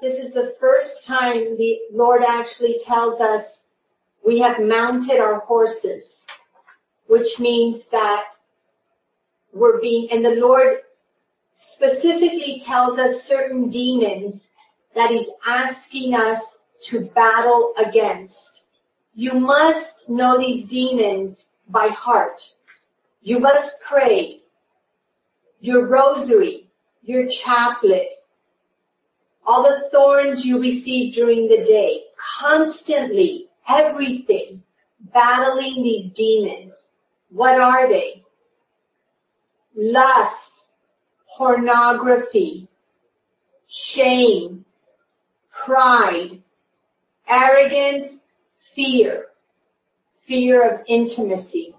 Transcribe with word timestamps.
This 0.00 0.18
is 0.18 0.32
the 0.32 0.54
first 0.58 1.04
time 1.04 1.58
the 1.58 1.78
Lord 1.92 2.22
actually 2.22 2.78
tells 2.82 3.20
us 3.20 3.64
we 4.24 4.38
have 4.38 4.58
mounted 4.58 5.20
our 5.20 5.40
horses, 5.40 6.24
which 7.06 7.38
means 7.38 7.84
that 7.86 8.24
we're 9.52 9.78
being, 9.80 10.10
and 10.10 10.24
the 10.24 10.36
Lord 10.36 10.78
specifically 11.52 12.62
tells 12.64 12.98
us 12.98 13.22
certain 13.22 13.68
demons 13.68 14.48
that 14.94 15.10
he's 15.10 15.28
asking 15.46 16.14
us 16.14 16.58
to 16.84 17.04
battle 17.04 17.74
against. 17.76 18.64
You 19.14 19.34
must 19.34 20.08
know 20.08 20.38
these 20.38 20.64
demons 20.64 21.48
by 21.68 21.88
heart. 21.88 22.54
You 23.20 23.38
must 23.38 23.82
pray 23.82 24.40
your 25.60 25.84
rosary, 25.86 26.70
your 27.02 27.26
chaplet, 27.26 28.08
all 29.50 29.64
the 29.64 29.88
thorns 29.90 30.44
you 30.46 30.60
receive 30.60 31.12
during 31.12 31.48
the 31.48 31.64
day, 31.64 32.04
constantly, 32.38 33.48
everything, 33.68 34.62
battling 35.12 35.82
these 35.82 36.12
demons. 36.12 36.72
What 37.30 37.60
are 37.60 37.88
they? 37.88 38.22
Lust, 39.74 40.68
pornography, 41.36 42.68
shame, 43.66 44.64
pride, 45.50 46.40
arrogance, 47.26 48.20
fear, 48.72 49.26
fear 50.28 50.74
of 50.74 50.82
intimacy. 50.86 51.74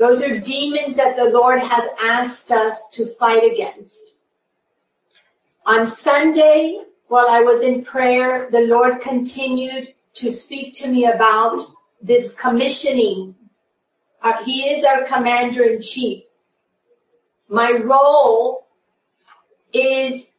Those 0.00 0.20
are 0.24 0.40
demons 0.40 0.96
that 0.96 1.14
the 1.16 1.26
Lord 1.26 1.60
has 1.60 1.88
asked 2.02 2.50
us 2.50 2.82
to 2.94 3.06
fight 3.06 3.44
against. 3.44 4.15
On 5.66 5.88
Sunday, 5.88 6.80
while 7.08 7.26
I 7.28 7.40
was 7.40 7.60
in 7.60 7.84
prayer, 7.84 8.48
the 8.52 8.68
Lord 8.68 9.00
continued 9.00 9.94
to 10.14 10.32
speak 10.32 10.74
to 10.76 10.86
me 10.86 11.06
about 11.06 11.66
this 12.00 12.32
commissioning. 12.34 13.34
Uh, 14.22 14.44
he 14.44 14.68
is 14.68 14.84
our 14.84 15.02
commander 15.06 15.64
in 15.64 15.82
chief. 15.82 16.22
My 17.48 17.72
role 17.72 18.68
is 19.72 20.32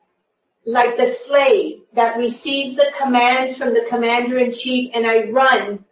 like 0.65 0.95
the 0.95 1.07
slave 1.07 1.81
that 1.91 2.17
receives 2.17 2.77
the 2.77 2.93
commands 2.97 3.57
from 3.57 3.73
the 3.73 3.85
commander 3.89 4.37
in 4.37 4.53
chief 4.53 4.91
and 4.93 5.05
I 5.05 5.23
run 5.29 5.83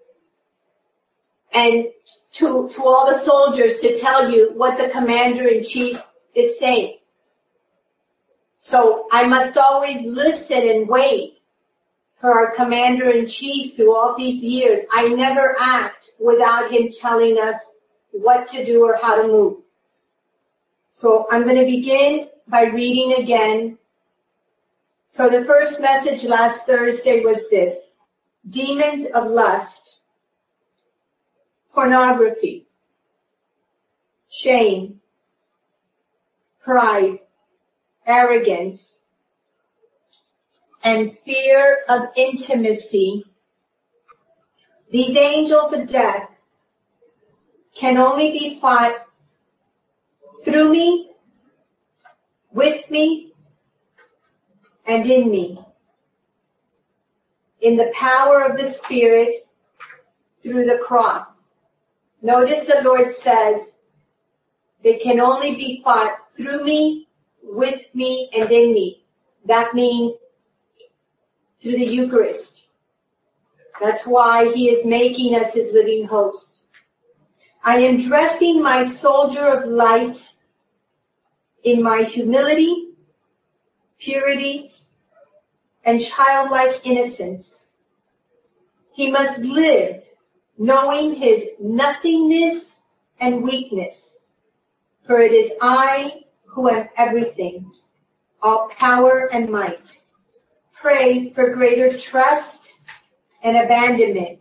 and 1.51 1.87
to, 2.33 2.69
to 2.69 2.85
all 2.85 3.05
the 3.05 3.17
soldiers 3.17 3.79
to 3.79 3.97
tell 3.97 4.29
you 4.29 4.53
what 4.53 4.77
the 4.77 4.87
commander 4.87 5.49
in 5.49 5.61
chief 5.61 6.01
is 6.33 6.57
saying. 6.57 6.99
So 8.65 9.05
I 9.11 9.27
must 9.27 9.57
always 9.57 10.01
listen 10.01 10.67
and 10.67 10.89
wait 10.89 11.37
for 12.19 12.33
our 12.33 12.55
commander 12.55 13.11
in 13.11 13.27
chief 13.27 13.75
through 13.75 13.95
all 13.95 14.17
these 14.17 14.43
years. 14.43 14.87
I 14.91 15.09
never 15.09 15.55
act 15.59 16.09
without 16.19 16.71
him 16.71 16.89
telling 16.89 17.37
us 17.37 17.57
what 18.09 18.47
to 18.47 18.65
do 18.65 18.83
or 18.83 18.97
how 18.99 19.21
to 19.21 19.27
move. 19.27 19.57
So 20.89 21.27
I'm 21.29 21.43
going 21.43 21.59
to 21.59 21.65
begin 21.67 22.27
by 22.47 22.63
reading 22.63 23.21
again. 23.21 23.77
So 25.09 25.29
the 25.29 25.45
first 25.45 25.79
message 25.79 26.23
last 26.23 26.65
Thursday 26.65 27.23
was 27.23 27.47
this. 27.51 27.91
Demons 28.49 29.05
of 29.13 29.29
lust, 29.29 29.99
pornography, 31.71 32.65
shame, 34.27 35.01
pride, 36.61 37.19
arrogance, 38.05 38.99
and 40.83 41.17
fear 41.25 41.79
of 41.89 42.09
intimacy, 42.15 43.25
these 44.91 45.15
angels 45.17 45.73
of 45.73 45.87
death 45.87 46.29
can 47.73 47.97
only 47.97 48.31
be 48.31 48.59
fought 48.59 49.05
through 50.43 50.71
me, 50.71 51.11
with 52.51 52.89
me, 52.91 53.33
and 54.85 55.09
in 55.09 55.31
me. 55.31 55.59
In 57.61 57.75
the 57.75 57.91
power 57.95 58.43
of 58.43 58.57
the 58.57 58.69
Spirit 58.69 59.33
through 60.43 60.65
the 60.65 60.77
cross. 60.85 61.49
Notice 62.21 62.65
the 62.65 62.81
Lord 62.83 63.11
says, 63.11 63.73
they 64.83 64.99
can 64.99 65.19
only 65.19 65.55
be 65.55 65.81
fought 65.83 66.31
through 66.35 66.63
me, 66.63 67.04
with 67.55 67.93
me 67.95 68.29
and 68.35 68.51
in 68.51 68.73
me. 68.73 69.03
That 69.45 69.73
means 69.73 70.15
through 71.61 71.77
the 71.77 71.85
Eucharist. 71.85 72.67
That's 73.81 74.05
why 74.05 74.51
he 74.53 74.69
is 74.69 74.85
making 74.85 75.35
us 75.35 75.53
his 75.53 75.73
living 75.73 76.05
host. 76.05 76.65
I 77.63 77.79
am 77.79 77.99
dressing 77.99 78.61
my 78.61 78.85
soldier 78.85 79.47
of 79.47 79.67
light 79.67 80.31
in 81.63 81.81
my 81.81 82.03
humility, 82.03 82.89
purity, 83.97 84.71
and 85.83 86.01
childlike 86.01 86.81
innocence. 86.83 87.61
He 88.93 89.09
must 89.11 89.39
live 89.39 90.03
knowing 90.57 91.15
his 91.15 91.47
nothingness 91.59 92.81
and 93.19 93.43
weakness. 93.43 94.19
For 95.05 95.19
it 95.19 95.31
is 95.31 95.51
I 95.61 96.24
who 96.55 96.69
have 96.69 96.87
everything, 96.95 97.69
all 98.41 98.69
power 98.69 99.29
and 99.33 99.49
might. 99.49 99.99
Pray 100.71 101.29
for 101.31 101.53
greater 101.53 101.95
trust 101.97 102.77
and 103.43 103.57
abandonment 103.57 104.39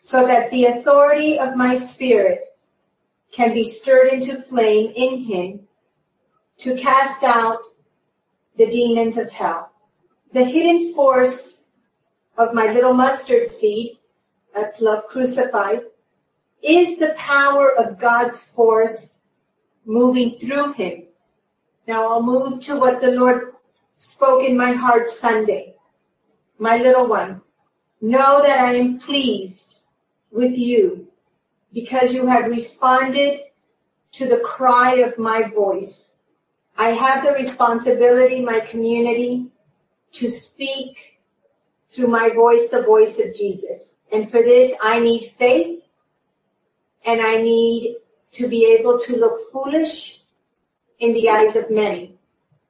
so 0.00 0.26
that 0.26 0.50
the 0.50 0.64
authority 0.64 1.38
of 1.38 1.54
my 1.54 1.76
spirit 1.76 2.40
can 3.30 3.54
be 3.54 3.62
stirred 3.62 4.08
into 4.08 4.42
flame 4.42 4.92
in 4.96 5.18
him 5.18 5.60
to 6.56 6.76
cast 6.76 7.22
out 7.22 7.58
the 8.56 8.68
demons 8.68 9.16
of 9.16 9.30
hell. 9.30 9.70
The 10.32 10.44
hidden 10.44 10.92
force 10.92 11.62
of 12.36 12.52
my 12.52 12.72
little 12.72 12.94
mustard 12.94 13.46
seed, 13.46 13.98
that's 14.52 14.80
love 14.80 15.04
crucified, 15.06 15.82
is 16.62 16.98
the 16.98 17.14
power 17.16 17.78
of 17.78 18.00
God's 18.00 18.42
force 18.42 19.20
moving 19.84 20.34
through 20.34 20.72
him 20.72 21.07
now 21.88 22.06
I'll 22.06 22.22
move 22.22 22.62
to 22.64 22.78
what 22.78 23.00
the 23.00 23.12
Lord 23.12 23.54
spoke 23.96 24.44
in 24.44 24.58
my 24.58 24.72
heart 24.72 25.08
Sunday. 25.08 25.74
My 26.58 26.76
little 26.76 27.06
one, 27.06 27.40
know 28.02 28.42
that 28.42 28.60
I 28.60 28.74
am 28.74 28.98
pleased 28.98 29.80
with 30.30 30.56
you 30.56 31.08
because 31.72 32.12
you 32.12 32.26
have 32.26 32.50
responded 32.50 33.40
to 34.12 34.28
the 34.28 34.36
cry 34.40 34.96
of 34.96 35.18
my 35.18 35.48
voice. 35.48 36.18
I 36.76 36.90
have 36.90 37.24
the 37.24 37.32
responsibility, 37.32 38.42
my 38.42 38.60
community, 38.60 39.46
to 40.12 40.30
speak 40.30 41.20
through 41.88 42.08
my 42.08 42.28
voice, 42.28 42.68
the 42.68 42.82
voice 42.82 43.18
of 43.18 43.34
Jesus. 43.34 43.98
And 44.12 44.30
for 44.30 44.42
this, 44.42 44.76
I 44.82 45.00
need 45.00 45.32
faith 45.38 45.80
and 47.06 47.22
I 47.22 47.40
need 47.40 47.96
to 48.32 48.46
be 48.46 48.66
able 48.78 48.98
to 49.00 49.16
look 49.16 49.50
foolish 49.50 50.20
in 50.98 51.12
the 51.14 51.28
eyes 51.28 51.56
of 51.56 51.70
many. 51.70 52.18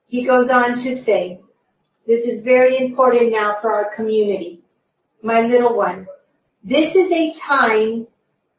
He 0.06 0.24
goes 0.24 0.50
on 0.50 0.76
to 0.82 0.94
say, 0.94 1.40
this 2.06 2.26
is 2.26 2.42
very 2.42 2.78
important 2.78 3.32
now 3.32 3.56
for 3.60 3.72
our 3.72 3.90
community. 3.94 4.62
My 5.22 5.42
little 5.42 5.76
one, 5.76 6.06
this 6.64 6.96
is 6.96 7.10
a 7.12 7.34
time 7.34 8.06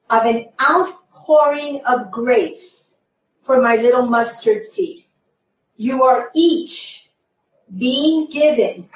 of 0.10 0.26
an 0.26 0.50
outpouring 0.62 1.82
of 1.86 2.12
grace 2.12 2.98
for 3.42 3.62
my 3.62 3.76
little 3.76 4.06
mustard 4.06 4.64
seed. 4.64 5.06
You 5.78 6.04
are 6.04 6.30
each 6.34 7.10
being 7.78 8.30
given 8.30 8.90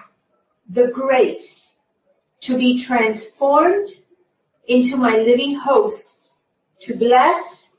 the 0.69 0.89
grace 0.89 1.75
to 2.41 2.57
be 2.57 2.83
transformed 2.83 3.89
into 4.67 4.97
my 4.97 5.15
living 5.17 5.55
hosts 5.55 6.35
to 6.81 6.95
bless, 6.95 7.69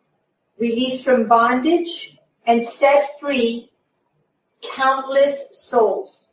release 0.58 1.02
from 1.02 1.28
bondage, 1.28 2.13
and 2.46 2.66
set 2.66 3.18
free 3.20 3.70
countless 4.62 5.44
souls. 5.50 6.28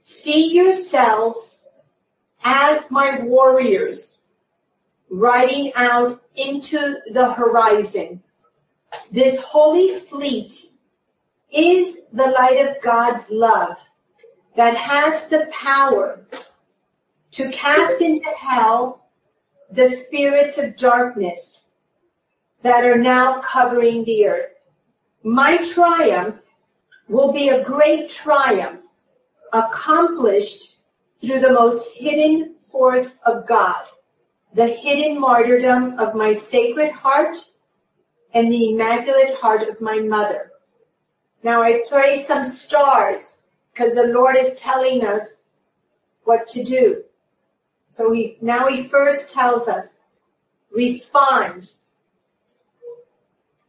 See 0.00 0.54
yourselves 0.54 1.62
as 2.44 2.90
my 2.90 3.20
warriors 3.20 4.18
riding 5.10 5.72
out 5.74 6.22
into 6.36 6.96
the 7.12 7.32
horizon. 7.32 8.22
This 9.10 9.38
holy 9.42 10.00
fleet 10.00 10.54
is 11.50 12.00
the 12.12 12.26
light 12.26 12.66
of 12.66 12.82
God's 12.82 13.30
love 13.30 13.76
that 14.56 14.76
has 14.76 15.26
the 15.26 15.48
power 15.52 16.26
to 17.32 17.50
cast 17.50 18.00
into 18.00 18.28
hell 18.38 19.08
the 19.70 19.88
spirits 19.88 20.58
of 20.58 20.76
darkness 20.76 21.66
that 22.62 22.84
are 22.84 22.98
now 22.98 23.40
covering 23.40 24.04
the 24.04 24.26
earth. 24.26 24.57
My 25.22 25.56
triumph 25.58 26.40
will 27.08 27.32
be 27.32 27.48
a 27.48 27.64
great 27.64 28.08
triumph 28.08 28.84
accomplished 29.52 30.78
through 31.20 31.40
the 31.40 31.52
most 31.52 31.90
hidden 31.92 32.54
force 32.70 33.18
of 33.26 33.46
God, 33.46 33.82
the 34.54 34.66
hidden 34.66 35.20
martyrdom 35.20 35.98
of 35.98 36.14
my 36.14 36.32
sacred 36.32 36.92
heart 36.92 37.36
and 38.32 38.52
the 38.52 38.70
immaculate 38.70 39.34
heart 39.36 39.68
of 39.68 39.80
my 39.80 39.98
mother. 39.98 40.52
Now 41.42 41.62
I 41.62 41.82
play 41.88 42.22
some 42.22 42.44
stars 42.44 43.48
because 43.72 43.94
the 43.94 44.04
Lord 44.04 44.36
is 44.36 44.60
telling 44.60 45.04
us 45.04 45.50
what 46.24 46.48
to 46.48 46.62
do. 46.62 47.02
So 47.86 48.12
he, 48.12 48.36
now 48.40 48.68
he 48.68 48.88
first 48.88 49.32
tells 49.32 49.66
us, 49.66 50.02
respond. 50.70 51.72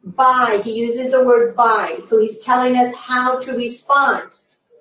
By, 0.03 0.61
he 0.63 0.73
uses 0.73 1.11
the 1.11 1.23
word 1.23 1.55
by. 1.55 1.99
So 2.03 2.19
he's 2.19 2.39
telling 2.39 2.75
us 2.77 2.93
how 2.95 3.39
to 3.39 3.53
respond 3.53 4.29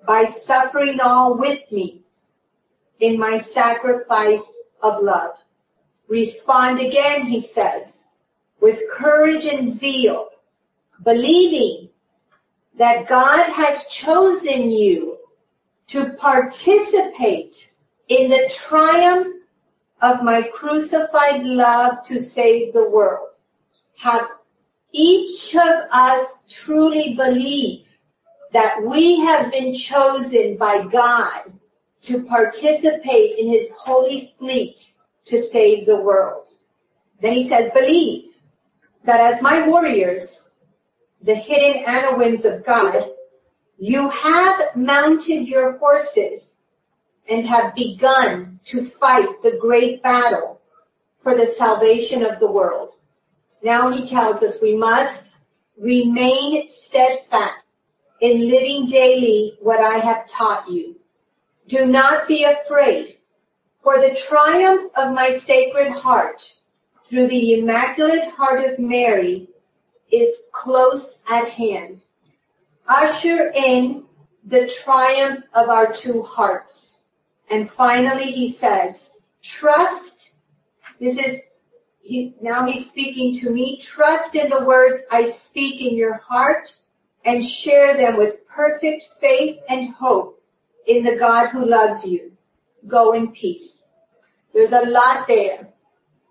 by 0.05 0.25
suffering 0.25 0.99
all 1.01 1.37
with 1.37 1.69
me 1.71 2.03
in 2.99 3.19
my 3.19 3.37
sacrifice 3.37 4.63
of 4.81 5.03
love. 5.03 5.35
Respond 6.07 6.79
again, 6.79 7.25
he 7.25 7.41
says, 7.41 8.05
with 8.59 8.79
courage 8.91 9.45
and 9.45 9.71
zeal, 9.71 10.29
believing 11.03 11.89
that 12.75 13.07
God 13.07 13.49
has 13.51 13.85
chosen 13.87 14.71
you 14.71 15.17
to 15.87 16.13
participate 16.13 17.73
in 18.07 18.29
the 18.29 18.51
triumph 18.55 19.35
of 20.01 20.23
my 20.23 20.41
crucified 20.53 21.43
love 21.43 22.05
to 22.05 22.21
save 22.21 22.73
the 22.73 22.89
world. 22.89 23.29
Have 23.97 24.29
each 24.91 25.55
of 25.55 25.87
us 25.91 26.43
truly 26.49 27.13
believe 27.13 27.85
that 28.51 28.81
we 28.83 29.19
have 29.19 29.51
been 29.51 29.73
chosen 29.73 30.57
by 30.57 30.85
God 30.87 31.53
to 32.01 32.23
participate 32.23 33.37
in 33.37 33.47
his 33.47 33.69
holy 33.77 34.33
fleet 34.39 34.93
to 35.25 35.39
save 35.39 35.85
the 35.85 35.95
world. 35.95 36.49
Then 37.21 37.33
he 37.33 37.47
says, 37.47 37.71
believe 37.71 38.31
that 39.03 39.19
as 39.19 39.41
my 39.41 39.67
warriors, 39.67 40.41
the 41.21 41.35
hidden 41.35 41.83
Anawims 41.85 42.45
of 42.45 42.65
God, 42.65 43.11
you 43.77 44.09
have 44.09 44.75
mounted 44.75 45.47
your 45.47 45.77
horses 45.77 46.55
and 47.29 47.45
have 47.45 47.75
begun 47.75 48.59
to 48.65 48.85
fight 48.85 49.41
the 49.43 49.57
great 49.59 50.01
battle 50.01 50.61
for 51.19 51.35
the 51.35 51.45
salvation 51.45 52.25
of 52.25 52.39
the 52.39 52.51
world. 52.51 52.93
Now 53.61 53.91
he 53.91 54.05
tells 54.05 54.41
us 54.43 54.61
we 54.61 54.75
must 54.75 55.35
remain 55.77 56.67
steadfast 56.67 57.65
in 58.21 58.49
living 58.49 58.87
daily 58.87 59.57
what 59.61 59.79
I 59.79 59.97
have 59.97 60.27
taught 60.27 60.69
you. 60.69 60.95
Do 61.67 61.85
not 61.85 62.27
be 62.27 62.43
afraid, 62.43 63.17
for 63.83 64.01
the 64.01 64.15
triumph 64.15 64.91
of 64.95 65.13
my 65.13 65.31
sacred 65.31 65.91
heart 65.91 66.53
through 67.05 67.27
the 67.27 67.59
Immaculate 67.59 68.29
Heart 68.31 68.65
of 68.65 68.79
Mary 68.79 69.49
is 70.11 70.43
close 70.51 71.21
at 71.29 71.49
hand. 71.49 72.03
Usher 72.87 73.51
in 73.55 74.05
the 74.45 74.67
triumph 74.67 75.43
of 75.53 75.69
our 75.69 75.91
two 75.91 76.23
hearts. 76.23 76.99
And 77.49 77.69
finally 77.71 78.31
he 78.31 78.51
says, 78.51 79.11
trust, 79.41 80.35
this 80.99 81.17
is, 81.17 81.41
he, 82.09 82.33
now 82.41 82.65
he's 82.65 82.89
speaking 82.89 83.35
to 83.35 83.51
me, 83.51 83.77
trust 83.77 84.33
in 84.33 84.49
the 84.49 84.65
words 84.65 85.01
I 85.11 85.25
speak 85.25 85.79
in 85.79 85.95
your 85.95 86.15
heart 86.15 86.75
and 87.23 87.45
share 87.45 87.95
them 87.95 88.17
with 88.17 88.47
perfect 88.47 89.09
faith 89.21 89.59
and 89.69 89.93
hope 89.93 90.41
in 90.87 91.03
the 91.03 91.17
God 91.17 91.49
who 91.49 91.69
loves 91.69 92.03
you. 92.03 92.31
Go 92.87 93.13
in 93.13 93.31
peace. 93.31 93.83
There's 94.55 94.71
a 94.71 94.89
lot 94.89 95.27
there. 95.27 95.69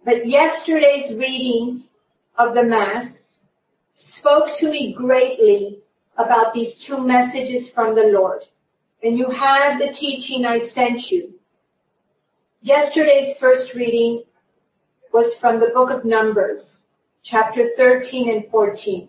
But 0.05 0.27
yesterday's 0.27 1.15
readings 1.15 1.91
of 2.37 2.57
the 2.57 2.65
Mass 2.65 3.39
spoke 3.95 4.57
to 4.57 4.69
me 4.69 4.95
greatly 4.95 5.79
about 6.17 6.55
these 6.55 6.77
two 6.77 7.07
messages 7.07 7.71
from 7.71 7.95
the 7.95 8.07
Lord. 8.07 8.45
And 9.05 9.17
you 9.17 9.31
have 9.31 9.79
the 9.79 9.93
teaching 9.93 10.45
I 10.45 10.59
sent 10.59 11.13
you. 11.13 11.35
Yesterday's 12.63 13.37
first 13.37 13.75
reading 13.75 14.25
was 15.13 15.35
from 15.35 15.61
the 15.61 15.69
book 15.69 15.91
of 15.91 16.05
Numbers, 16.05 16.85
chapter 17.23 17.67
13 17.77 18.31
and 18.31 18.51
14. 18.51 19.09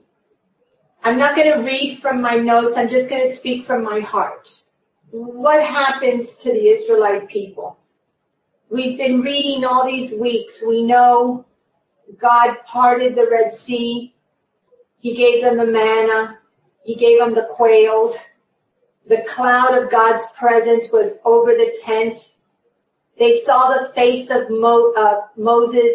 I'm 1.03 1.17
not 1.17 1.35
going 1.35 1.53
to 1.53 1.63
read 1.63 1.99
from 1.99 2.21
my 2.21 2.35
notes. 2.35 2.77
I'm 2.77 2.89
just 2.89 3.09
going 3.09 3.23
to 3.23 3.31
speak 3.31 3.65
from 3.65 3.83
my 3.83 3.99
heart. 3.99 4.61
What 5.11 5.65
happens 5.65 6.35
to 6.35 6.51
the 6.51 6.67
Israelite 6.67 7.27
people? 7.29 7.77
We've 8.69 8.97
been 8.97 9.21
reading 9.21 9.65
all 9.65 9.85
these 9.85 10.13
weeks. 10.13 10.61
We 10.65 10.83
know 10.83 11.45
God 12.17 12.57
parted 12.65 13.15
the 13.15 13.27
Red 13.29 13.53
Sea. 13.53 14.13
He 14.99 15.15
gave 15.15 15.43
them 15.43 15.57
the 15.57 15.65
manna. 15.65 16.39
He 16.83 16.95
gave 16.95 17.19
them 17.19 17.33
the 17.33 17.47
quails. 17.49 18.19
The 19.07 19.23
cloud 19.27 19.81
of 19.81 19.89
God's 19.89 20.23
presence 20.37 20.91
was 20.91 21.19
over 21.25 21.53
the 21.53 21.75
tent. 21.83 22.33
They 23.19 23.41
saw 23.41 23.67
the 23.67 23.89
face 23.89 24.29
of 24.29 24.49
Mo, 24.49 24.93
uh, 24.95 25.27
Moses 25.35 25.93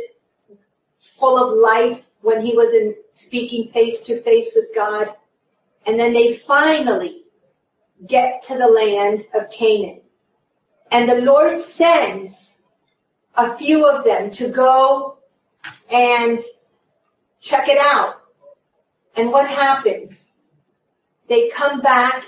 full 0.98 1.38
of 1.38 1.58
light 1.58 2.04
when 2.20 2.44
he 2.44 2.54
was 2.54 2.74
in 2.74 2.94
speaking 3.12 3.68
face 3.72 4.02
to 4.02 4.20
face 4.22 4.52
with 4.54 4.74
God. 4.74 5.08
And 5.86 5.98
then 5.98 6.12
they 6.12 6.36
finally 6.36 7.24
get 8.06 8.42
to 8.42 8.58
the 8.58 8.66
land 8.66 9.24
of 9.34 9.50
Canaan. 9.50 10.02
And 10.90 11.08
the 11.08 11.22
Lord 11.22 11.58
sends 11.58 12.56
a 13.36 13.56
few 13.56 13.88
of 13.88 14.04
them 14.04 14.30
to 14.32 14.48
go 14.50 15.18
and 15.90 16.38
check 17.40 17.68
it 17.68 17.78
out. 17.78 18.20
And 19.16 19.32
what 19.32 19.48
happens? 19.48 20.30
They 21.28 21.48
come 21.48 21.80
back 21.80 22.24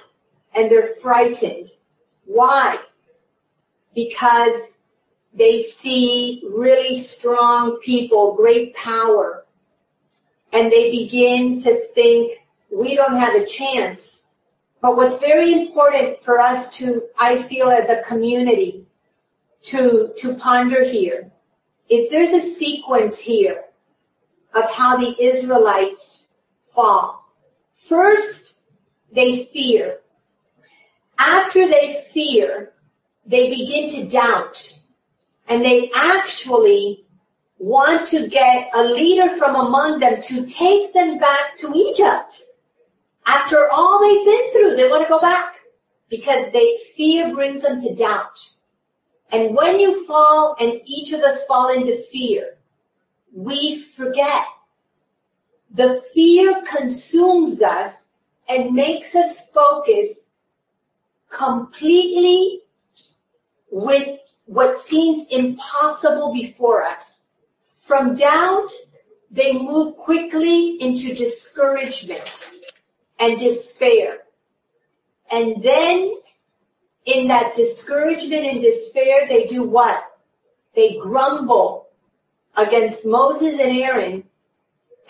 and 0.54 0.70
they're 0.70 0.94
frightened. 1.02 1.69
Why? 2.25 2.78
Because 3.94 4.72
they 5.36 5.62
see 5.62 6.42
really 6.50 6.98
strong 6.98 7.78
people, 7.84 8.34
great 8.34 8.74
power, 8.74 9.44
and 10.52 10.72
they 10.72 10.90
begin 10.90 11.60
to 11.60 11.76
think, 11.94 12.38
we 12.72 12.96
don't 12.96 13.18
have 13.18 13.34
a 13.34 13.46
chance. 13.46 14.22
But 14.80 14.96
what's 14.96 15.18
very 15.18 15.52
important 15.52 16.22
for 16.22 16.38
us 16.38 16.70
to, 16.76 17.02
I 17.18 17.42
feel 17.42 17.68
as 17.68 17.90
a 17.90 18.02
community, 18.02 18.86
to, 19.64 20.12
to 20.18 20.34
ponder 20.37 20.84
here, 20.84 21.30
is 21.90 22.08
there's 22.08 22.32
a 22.32 22.40
sequence 22.40 23.18
here 23.18 23.64
of 24.54 24.70
how 24.70 24.96
the 24.96 25.14
Israelites 25.22 26.28
fall. 26.75 27.30
First, 27.75 28.61
they 29.12 29.44
fear. 29.46 30.00
After 31.18 31.66
they 31.66 32.04
fear, 32.12 32.72
they 33.26 33.50
begin 33.50 33.90
to 33.90 34.08
doubt. 34.08 34.78
And 35.48 35.64
they 35.64 35.90
actually 35.94 37.06
want 37.58 38.06
to 38.08 38.28
get 38.28 38.70
a 38.74 38.84
leader 38.84 39.36
from 39.36 39.56
among 39.56 40.00
them 40.00 40.20
to 40.22 40.46
take 40.46 40.92
them 40.92 41.18
back 41.18 41.56
to 41.58 41.72
Egypt. 41.74 42.42
After 43.26 43.68
all 43.70 44.00
they've 44.00 44.24
been 44.24 44.52
through, 44.52 44.76
they 44.76 44.88
want 44.88 45.02
to 45.04 45.08
go 45.08 45.20
back 45.20 45.56
because 46.08 46.52
they 46.52 46.78
fear 46.96 47.34
brings 47.34 47.62
them 47.62 47.80
to 47.80 47.94
doubt. 47.94 48.38
And 49.30 49.56
when 49.56 49.80
you 49.80 50.06
fall 50.06 50.56
and 50.60 50.80
each 50.84 51.12
of 51.12 51.20
us 51.22 51.44
fall 51.46 51.74
into 51.74 52.04
fear, 52.12 52.58
we 53.32 53.80
forget. 53.80 54.46
The 55.72 56.02
fear 56.14 56.62
consumes 56.62 57.60
us 57.60 58.04
and 58.48 58.74
makes 58.74 59.14
us 59.14 59.50
focus 59.50 60.28
completely 61.28 62.62
with 63.70 64.18
what 64.46 64.78
seems 64.78 65.26
impossible 65.30 66.32
before 66.32 66.82
us. 66.82 67.25
From 67.85 68.14
doubt, 68.14 68.70
they 69.30 69.52
move 69.52 69.96
quickly 69.96 70.80
into 70.80 71.14
discouragement 71.14 72.44
and 73.18 73.38
despair. 73.38 74.18
And 75.30 75.62
then 75.62 76.16
in 77.04 77.28
that 77.28 77.54
discouragement 77.54 78.44
and 78.44 78.61
despair, 78.61 79.26
they 79.28 79.46
do 79.46 79.62
what? 79.62 80.04
They 80.75 80.99
grumble 81.00 81.88
against 82.56 83.04
Moses 83.04 83.58
and 83.61 83.76
Aaron 83.76 84.25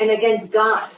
and 0.00 0.10
against 0.10 0.52
God. 0.52 0.90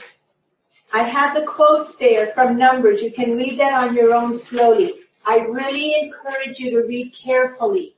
I 0.92 1.02
have 1.02 1.34
the 1.34 1.42
quotes 1.42 1.96
there 1.96 2.28
from 2.28 2.56
Numbers. 2.56 3.02
You 3.02 3.12
can 3.12 3.36
read 3.36 3.58
that 3.60 3.82
on 3.82 3.94
your 3.94 4.14
own 4.14 4.36
slowly. 4.36 4.94
I 5.28 5.40
really 5.40 5.94
encourage 6.00 6.58
you 6.58 6.70
to 6.72 6.86
read 6.86 7.14
carefully 7.14 7.96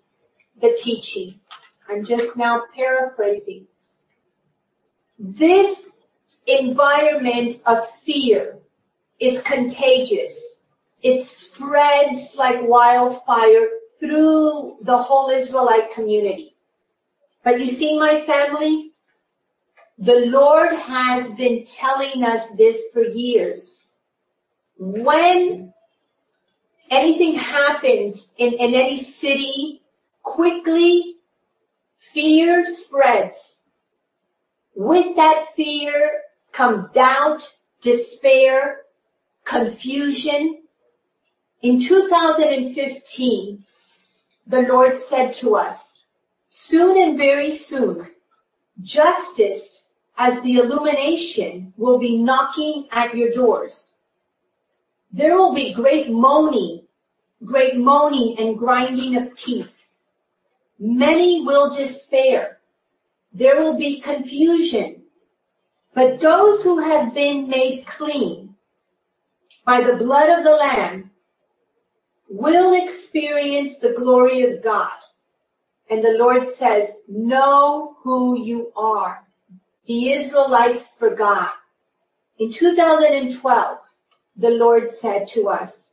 the 0.61 0.77
teaching. 0.83 1.41
I'm 1.89 2.05
just 2.05 2.37
now 2.37 2.65
paraphrasing. 2.75 3.67
This 5.19 5.89
environment 6.47 7.61
of 7.67 7.91
fear 8.05 8.59
is 9.21 9.43
contagious 9.43 10.51
it 11.03 11.23
spreads 11.23 12.35
like 12.37 12.63
wildfire 12.63 13.69
through 13.99 14.79
the 14.83 14.99
whole 14.99 15.31
Israelite 15.31 15.93
community. 15.93 16.57
But 17.43 17.61
you 17.61 17.71
see, 17.71 17.99
my 17.99 18.21
family, 18.23 18.93
the 19.99 20.27
Lord 20.27 20.75
has 20.75 21.31
been 21.33 21.65
telling 21.65 22.25
us 22.25 22.51
this 22.51 22.89
for 22.93 23.03
years. 23.03 23.85
When 24.79 25.73
anything 26.91 27.35
happens 27.35 28.33
in, 28.37 28.55
in 28.55 28.75
any 28.75 28.99
city, 28.99 29.83
quickly 30.23 31.17
fear 32.13 32.67
spreads. 32.67 33.61
With 34.75 35.17
that 35.17 35.47
fear 35.57 36.23
comes 36.53 36.89
doubt, 36.91 37.53
despair, 37.81 38.83
confusion. 39.45 40.63
In 41.63 41.81
2015, 41.81 43.65
the 44.47 44.63
Lord 44.63 44.99
said 44.99 45.33
to 45.35 45.57
us, 45.57 45.99
soon 46.49 46.99
and 46.99 47.19
very 47.19 47.51
soon, 47.51 48.09
justice 48.83 49.89
as 50.17 50.41
the 50.43 50.55
illumination 50.55 51.73
will 51.77 51.99
be 51.99 52.23
knocking 52.23 52.89
at 52.91 53.17
your 53.17 53.31
doors. 53.33 53.95
There 55.13 55.37
will 55.37 55.53
be 55.53 55.73
great 55.73 56.11
moaning, 56.11 56.87
great 57.45 57.77
moaning 57.77 58.39
and 58.39 58.59
grinding 58.59 59.17
of 59.17 59.35
teeth. 59.35 59.77
Many 60.79 61.43
will 61.43 61.75
despair. 61.75 62.61
There 63.33 63.63
will 63.63 63.77
be 63.77 64.01
confusion. 64.01 65.03
But 65.95 66.21
those 66.21 66.63
who 66.63 66.79
have 66.79 67.13
been 67.13 67.49
made 67.49 67.87
clean 67.87 68.55
by 69.65 69.81
the 69.81 69.97
blood 69.97 70.29
of 70.31 70.45
the 70.45 70.55
Lamb 70.55 71.11
will 72.29 72.81
experience 72.81 73.79
the 73.79 73.93
glory 73.93 74.43
of 74.43 74.63
God. 74.63 74.93
And 75.91 76.05
the 76.05 76.17
Lord 76.19 76.49
says, 76.49 76.99
know 77.09 77.97
who 78.03 78.41
you 78.41 78.73
are. 78.77 79.27
The 79.87 80.13
Israelites 80.13 80.95
forgot. 80.97 81.53
In 82.39 82.53
2012, 82.53 83.79
the 84.41 84.51
Lord 84.51 84.91
said 84.91 85.29
to 85.29 85.49
us, 85.51 85.89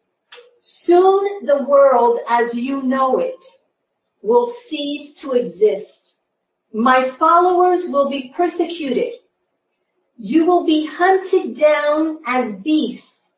soon 0.61 1.45
the 1.45 1.63
world 1.63 2.19
as 2.29 2.53
you 2.53 2.81
know 2.81 3.19
it 3.19 3.43
will 4.21 4.47
cease 4.47 5.13
to 5.15 5.33
exist. 5.33 6.15
My 6.71 7.09
followers 7.09 7.89
will 7.89 8.09
be 8.09 8.33
persecuted. 8.35 9.13
You 10.17 10.45
will 10.45 10.63
be 10.65 10.85
hunted 10.85 11.57
down 11.57 12.19
as 12.25 12.55
beasts 12.61 13.31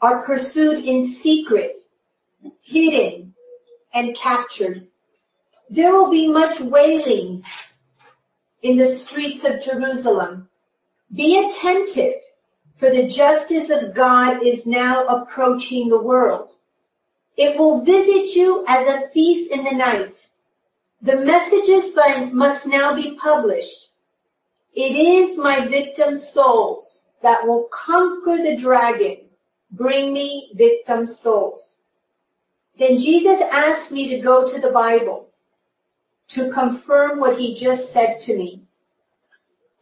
are 0.00 0.22
pursued 0.22 0.84
in 0.84 1.04
secret, 1.04 1.76
hidden, 2.62 3.34
and 3.92 4.16
captured. 4.16 4.86
There 5.68 5.92
will 5.92 6.10
be 6.10 6.28
much 6.28 6.60
wailing 6.60 7.44
in 8.62 8.76
the 8.76 8.88
streets 8.88 9.44
of 9.44 9.60
Jerusalem. 9.60 10.48
Be 11.12 11.48
attentive, 11.48 12.14
for 12.80 12.90
the 12.90 13.06
justice 13.06 13.68
of 13.68 13.92
God 13.92 14.42
is 14.42 14.64
now 14.64 15.04
approaching 15.04 15.90
the 15.90 16.00
world. 16.00 16.52
It 17.36 17.58
will 17.58 17.82
visit 17.82 18.34
you 18.34 18.64
as 18.66 18.88
a 18.88 19.06
thief 19.08 19.50
in 19.52 19.64
the 19.64 19.72
night. 19.72 20.26
The 21.02 21.16
messages 21.20 21.94
must 22.32 22.66
now 22.66 22.94
be 22.94 23.16
published. 23.16 23.90
It 24.72 24.96
is 24.96 25.36
my 25.36 25.66
victim 25.66 26.16
souls 26.16 27.10
that 27.20 27.46
will 27.46 27.68
conquer 27.70 28.38
the 28.38 28.56
dragon. 28.56 29.28
Bring 29.72 30.14
me 30.14 30.50
victim 30.54 31.06
souls. 31.06 31.80
Then 32.78 32.98
Jesus 32.98 33.42
asked 33.52 33.92
me 33.92 34.08
to 34.08 34.20
go 34.20 34.48
to 34.50 34.58
the 34.58 34.70
Bible 34.70 35.28
to 36.28 36.50
confirm 36.50 37.20
what 37.20 37.38
he 37.38 37.54
just 37.54 37.92
said 37.92 38.18
to 38.20 38.34
me. 38.38 38.62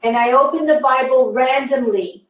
And 0.03 0.17
I 0.17 0.33
opened 0.33 0.69
the 0.69 0.81
Bible 0.81 1.33
randomly 1.33 2.28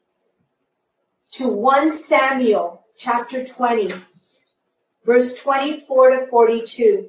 to 1.32 1.48
1 1.48 1.96
Samuel 1.96 2.84
chapter 2.96 3.44
20 3.44 3.92
verse 5.08 5.36
24 5.36 6.10
to 6.10 6.26
42. 6.26 7.08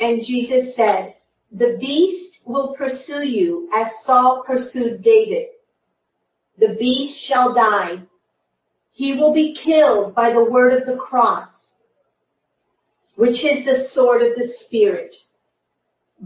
And 0.00 0.24
Jesus 0.24 0.74
said, 0.74 1.14
the 1.52 1.78
beast 1.78 2.42
will 2.44 2.74
pursue 2.74 3.26
you 3.26 3.70
as 3.72 4.02
Saul 4.02 4.42
pursued 4.42 5.00
David. 5.00 5.46
The 6.58 6.74
beast 6.74 7.16
shall 7.16 7.54
die. 7.54 8.02
He 8.92 9.14
will 9.14 9.32
be 9.32 9.54
killed 9.54 10.12
by 10.14 10.32
the 10.32 10.44
word 10.44 10.72
of 10.72 10.86
the 10.86 10.96
cross, 10.96 11.72
which 13.14 13.44
is 13.44 13.64
the 13.64 13.76
sword 13.76 14.22
of 14.22 14.36
the 14.36 14.44
Spirit. 14.44 15.14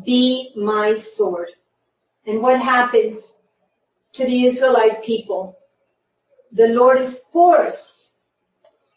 Be 0.04 0.52
my 0.56 0.94
sword. 0.94 1.48
And 2.26 2.40
what 2.40 2.60
happens 2.60 3.34
to 4.14 4.24
the 4.24 4.46
Israelite 4.46 5.04
people? 5.04 5.58
The 6.52 6.68
Lord 6.68 6.98
is 6.98 7.24
forced 7.32 8.10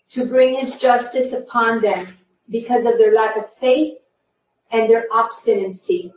to 0.10 0.26
bring 0.26 0.56
his 0.56 0.72
justice 0.78 1.34
upon 1.34 1.82
them 1.82 2.18
because 2.50 2.86
of 2.86 2.98
their 2.98 3.14
lack 3.14 3.38
of 3.38 3.52
faith 3.54 3.98
and 4.72 4.90
their 4.90 5.08
obstinacy. 5.12 6.14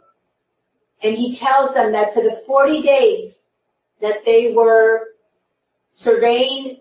And 1.02 1.16
he 1.16 1.34
tells 1.34 1.74
them 1.74 1.92
that 1.92 2.14
for 2.14 2.22
the 2.22 2.42
40 2.46 2.80
days 2.82 3.42
that 4.00 4.24
they 4.24 4.52
were 4.52 5.08
surveying 5.90 6.80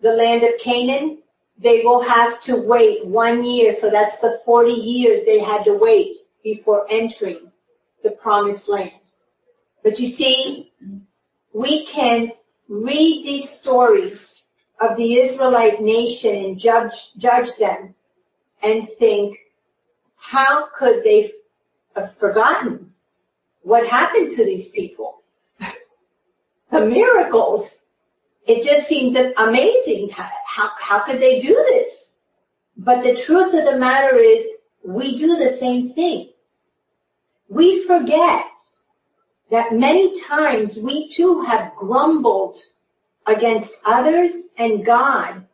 the 0.00 0.12
land 0.12 0.42
of 0.42 0.58
Canaan, 0.58 1.22
they 1.58 1.82
will 1.82 2.00
have 2.00 2.40
to 2.42 2.56
wait 2.56 3.04
one 3.04 3.44
year. 3.44 3.76
So 3.76 3.90
that's 3.90 4.20
the 4.20 4.40
40 4.44 4.72
years 4.72 5.24
they 5.24 5.40
had 5.40 5.64
to 5.64 5.74
wait 5.74 6.16
before 6.42 6.86
entering 6.88 7.50
the 8.02 8.10
promised 8.12 8.68
land. 8.68 8.92
But 9.82 9.98
you 9.98 10.08
see, 10.08 10.72
we 11.52 11.86
can 11.86 12.32
read 12.70 13.26
these 13.26 13.50
stories 13.50 14.44
of 14.80 14.96
the 14.96 15.16
Israelite 15.16 15.82
nation 15.82 16.36
and 16.36 16.58
judge, 16.58 17.12
judge 17.18 17.56
them 17.56 17.94
and 18.62 18.88
think, 18.88 19.36
how 20.16 20.68
could 20.68 21.02
they 21.02 21.32
have 21.96 22.16
forgotten 22.16 22.92
what 23.62 23.86
happened 23.86 24.30
to 24.30 24.44
these 24.44 24.68
people? 24.68 25.22
the 26.70 26.86
miracles. 26.86 27.82
It 28.46 28.64
just 28.64 28.88
seems 28.88 29.16
amazing. 29.36 30.10
How, 30.10 30.30
how, 30.46 30.70
how 30.80 31.00
could 31.00 31.20
they 31.20 31.40
do 31.40 31.54
this? 31.54 32.12
But 32.76 33.02
the 33.02 33.16
truth 33.16 33.52
of 33.52 33.64
the 33.64 33.78
matter 33.78 34.16
is 34.16 34.46
we 34.84 35.18
do 35.18 35.36
the 35.36 35.50
same 35.50 35.92
thing. 35.92 36.30
We 37.48 37.84
forget 37.84 38.44
that 39.50 39.74
many 39.74 40.20
times 40.22 40.76
we 40.76 41.08
too 41.08 41.42
have 41.42 41.74
grumbled 41.76 42.56
against 43.26 43.76
others 43.84 44.48
and 44.56 44.84
God 44.84 45.44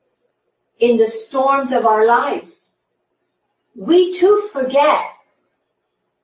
in 0.78 0.96
the 0.96 1.08
storms 1.08 1.72
of 1.72 1.86
our 1.86 2.06
lives. 2.06 2.72
We 3.74 4.18
too 4.18 4.48
forget 4.52 5.12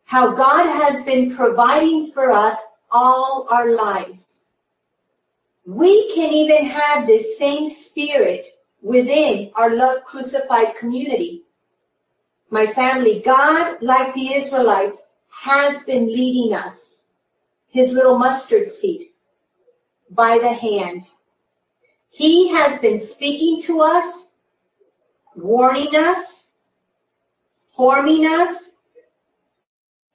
how 0.04 0.32
God 0.32 0.66
has 0.66 1.02
been 1.04 1.34
providing 1.34 2.12
for 2.12 2.30
us 2.32 2.58
all 2.90 3.46
our 3.50 3.72
lives. 3.72 4.42
We 5.64 6.14
can 6.14 6.32
even 6.32 6.66
have 6.66 7.06
this 7.06 7.38
same 7.38 7.68
spirit 7.68 8.46
within 8.82 9.50
our 9.54 9.74
love 9.74 10.04
crucified 10.04 10.76
community. 10.76 11.44
My 12.50 12.66
family, 12.66 13.22
God, 13.24 13.78
like 13.80 14.12
the 14.12 14.34
Israelites, 14.34 15.00
has 15.30 15.82
been 15.84 16.06
leading 16.06 16.52
us, 16.54 16.91
his 17.72 17.92
little 17.92 18.18
mustard 18.18 18.70
seed, 18.70 19.08
by 20.10 20.38
the 20.38 20.52
hand 20.52 21.08
he 22.12 22.48
has 22.48 22.78
been 22.78 23.00
speaking 23.00 23.60
to 23.62 23.80
us, 23.80 24.32
warning 25.34 25.96
us, 25.96 26.50
forming 27.74 28.26
us, 28.26 28.72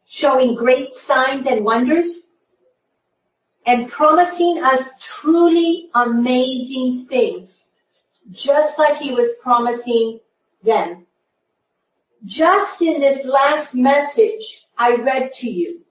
showing 0.06 0.54
great 0.54 0.94
signs 0.94 1.48
and 1.48 1.66
wonders, 1.66 2.28
and 3.66 3.90
promising 3.90 4.64
us 4.64 4.92
truly 5.02 5.90
amazing 5.96 7.08
things, 7.08 7.66
just 8.30 8.78
like 8.78 8.98
he 8.98 9.12
was 9.16 9.36
promising 9.42 10.20
them. 10.62 11.08
Just 12.26 12.84
in 12.84 13.02
this 13.02 13.26
last 13.26 13.74
message 13.74 14.68
I 14.78 14.98
read 14.98 15.34
to 15.34 15.50
you, 15.50 15.84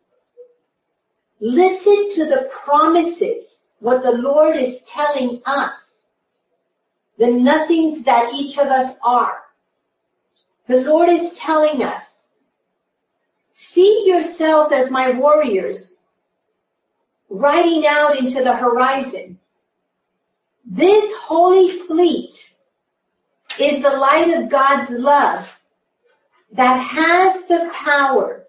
listen 1.41 2.11
to 2.15 2.27
the 2.27 2.49
promises, 2.51 3.63
what 3.81 4.03
the 4.03 4.13
Lord 4.13 4.57
is 4.57 4.83
telling 4.85 5.43
us 5.47 6.07
the 7.19 7.31
nothings 7.31 8.03
that 8.03 8.33
each 8.35 8.59
of 8.59 8.67
us 8.67 8.99
are. 9.03 9.43
The 10.67 10.83
Lord 10.83 11.09
is 11.09 11.39
telling 11.39 11.83
us, 11.83 12.25
see 13.53 14.05
yourselves 14.07 14.73
as 14.73 14.91
my 14.91 15.11
warriors, 15.11 16.01
riding 17.29 17.87
out 17.87 18.19
into 18.19 18.43
the 18.43 18.55
horizon. 18.55 19.39
This 20.65 21.15
holy 21.17 21.79
fleet 21.87 22.55
is 23.59 23.83
the 23.83 23.97
light 23.97 24.35
of 24.35 24.51
God's 24.51 24.91
love 24.91 25.59
that 26.53 26.77
has 26.77 27.45
the 27.45 27.71
power 27.73 28.47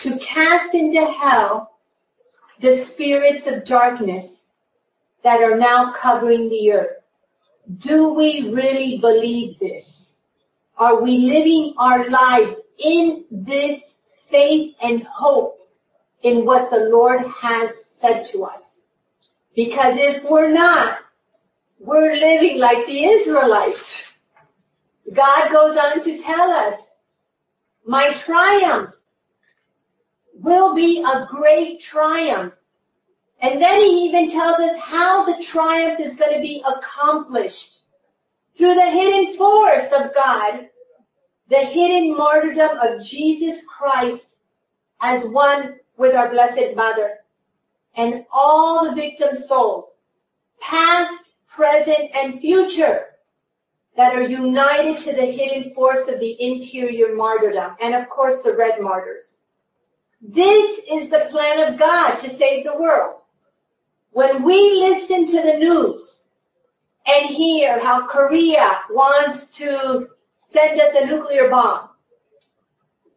to 0.00 0.18
cast 0.18 0.74
into 0.74 1.04
hell 1.04 1.71
the 2.62 2.72
spirits 2.72 3.48
of 3.48 3.64
darkness 3.64 4.46
that 5.24 5.42
are 5.42 5.56
now 5.56 5.92
covering 5.92 6.48
the 6.48 6.72
earth. 6.72 7.02
Do 7.78 8.14
we 8.14 8.50
really 8.50 8.98
believe 8.98 9.58
this? 9.58 10.14
Are 10.78 11.02
we 11.02 11.18
living 11.18 11.74
our 11.76 12.08
lives 12.08 12.56
in 12.78 13.24
this 13.30 13.98
faith 14.28 14.76
and 14.82 15.02
hope 15.02 15.68
in 16.22 16.44
what 16.44 16.70
the 16.70 16.88
Lord 16.88 17.22
has 17.40 17.84
said 17.84 18.24
to 18.26 18.44
us? 18.44 18.82
Because 19.56 19.96
if 19.96 20.24
we're 20.30 20.52
not, 20.52 20.98
we're 21.80 22.14
living 22.14 22.58
like 22.58 22.86
the 22.86 23.04
Israelites. 23.04 24.06
God 25.12 25.50
goes 25.50 25.76
on 25.76 26.00
to 26.04 26.16
tell 26.18 26.50
us, 26.50 26.76
my 27.84 28.14
triumph 28.14 28.94
will 30.34 30.74
be 30.74 31.02
a 31.02 31.26
great 31.30 31.80
triumph. 31.80 32.54
And 33.40 33.60
then 33.60 33.80
he 33.80 34.06
even 34.06 34.30
tells 34.30 34.58
us 34.60 34.78
how 34.78 35.24
the 35.24 35.42
triumph 35.42 36.00
is 36.00 36.16
going 36.16 36.34
to 36.34 36.40
be 36.40 36.62
accomplished 36.66 37.80
through 38.56 38.74
the 38.74 38.90
hidden 38.90 39.34
force 39.34 39.90
of 39.92 40.14
God, 40.14 40.68
the 41.48 41.58
hidden 41.58 42.16
martyrdom 42.16 42.78
of 42.78 43.04
Jesus 43.04 43.64
Christ 43.66 44.36
as 45.00 45.26
one 45.26 45.76
with 45.96 46.14
our 46.14 46.30
Blessed 46.30 46.76
Mother 46.76 47.18
and 47.94 48.24
all 48.32 48.84
the 48.84 48.94
victim 48.94 49.36
souls, 49.36 49.96
past, 50.60 51.24
present, 51.46 52.10
and 52.14 52.40
future 52.40 53.06
that 53.96 54.14
are 54.14 54.26
united 54.26 55.00
to 55.00 55.12
the 55.12 55.26
hidden 55.26 55.74
force 55.74 56.08
of 56.08 56.18
the 56.18 56.36
interior 56.40 57.14
martyrdom, 57.14 57.76
and 57.80 57.94
of 57.94 58.08
course 58.08 58.40
the 58.40 58.54
red 58.54 58.80
martyrs. 58.80 59.41
This 60.22 60.80
is 60.90 61.10
the 61.10 61.26
plan 61.30 61.72
of 61.72 61.78
God 61.78 62.16
to 62.20 62.30
save 62.30 62.64
the 62.64 62.78
world. 62.78 63.22
When 64.12 64.44
we 64.44 64.78
listen 64.78 65.26
to 65.26 65.42
the 65.42 65.58
news 65.58 66.26
and 67.06 67.34
hear 67.34 67.80
how 67.84 68.06
Korea 68.06 68.82
wants 68.90 69.50
to 69.58 70.08
send 70.38 70.80
us 70.80 70.94
a 70.94 71.06
nuclear 71.06 71.48
bomb, 71.50 71.88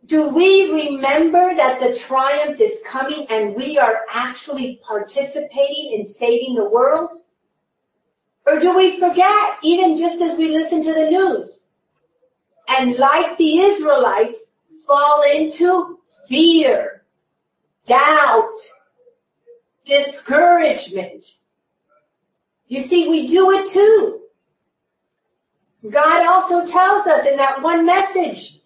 do 0.07 0.29
we 0.29 0.71
remember 0.71 1.53
that 1.55 1.79
the 1.79 1.95
triumph 1.95 2.59
is 2.59 2.81
coming 2.87 3.27
and 3.29 3.55
we 3.55 3.77
are 3.77 4.01
actually 4.11 4.79
participating 4.87 5.93
in 5.93 6.05
saving 6.05 6.55
the 6.55 6.69
world? 6.69 7.21
Or 8.47 8.59
do 8.59 8.75
we 8.75 8.99
forget, 8.99 9.57
even 9.63 9.97
just 9.97 10.21
as 10.21 10.37
we 10.37 10.49
listen 10.49 10.83
to 10.83 10.93
the 10.93 11.09
news? 11.09 11.67
And 12.67 12.95
like 12.97 13.37
the 13.37 13.59
Israelites, 13.59 14.39
fall 14.85 15.23
into 15.23 15.99
fear, 16.27 16.94
doubt, 17.85 18.57
discouragement. 19.85 21.25
You 22.67 22.81
see, 22.81 23.07
we 23.07 23.27
do 23.27 23.51
it 23.51 23.69
too. 23.69 24.21
God 25.89 26.27
also 26.27 26.65
tells 26.65 27.05
us 27.05 27.27
in 27.27 27.37
that 27.37 27.61
one 27.61 27.85
message 27.85 28.59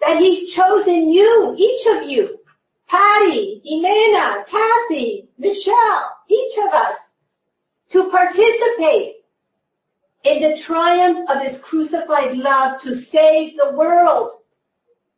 that 0.00 0.18
He's 0.18 0.52
chosen 0.52 1.10
you, 1.10 1.54
each 1.58 1.86
of 1.86 2.08
you, 2.08 2.38
Patty, 2.86 3.60
Imena, 3.70 4.46
Kathy, 4.46 5.28
Michelle, 5.36 6.10
each 6.28 6.58
of 6.58 6.72
us, 6.72 6.96
to 7.90 8.10
participate 8.10 9.16
in 10.24 10.42
the 10.42 10.56
triumph 10.56 11.28
of 11.30 11.42
his 11.42 11.58
crucified 11.60 12.36
love 12.36 12.80
to 12.82 12.94
save 12.94 13.56
the 13.56 13.70
world. 13.72 14.30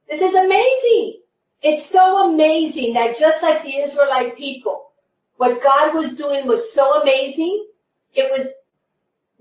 This 0.08 0.20
is 0.20 0.34
amazing. 0.34 1.19
It's 1.62 1.84
so 1.84 2.30
amazing 2.30 2.94
that 2.94 3.18
just 3.18 3.42
like 3.42 3.62
the 3.62 3.76
Israelite 3.76 4.36
people, 4.36 4.90
what 5.36 5.62
God 5.62 5.94
was 5.94 6.14
doing 6.14 6.46
was 6.46 6.72
so 6.72 7.02
amazing, 7.02 7.66
it 8.14 8.30
was 8.30 8.48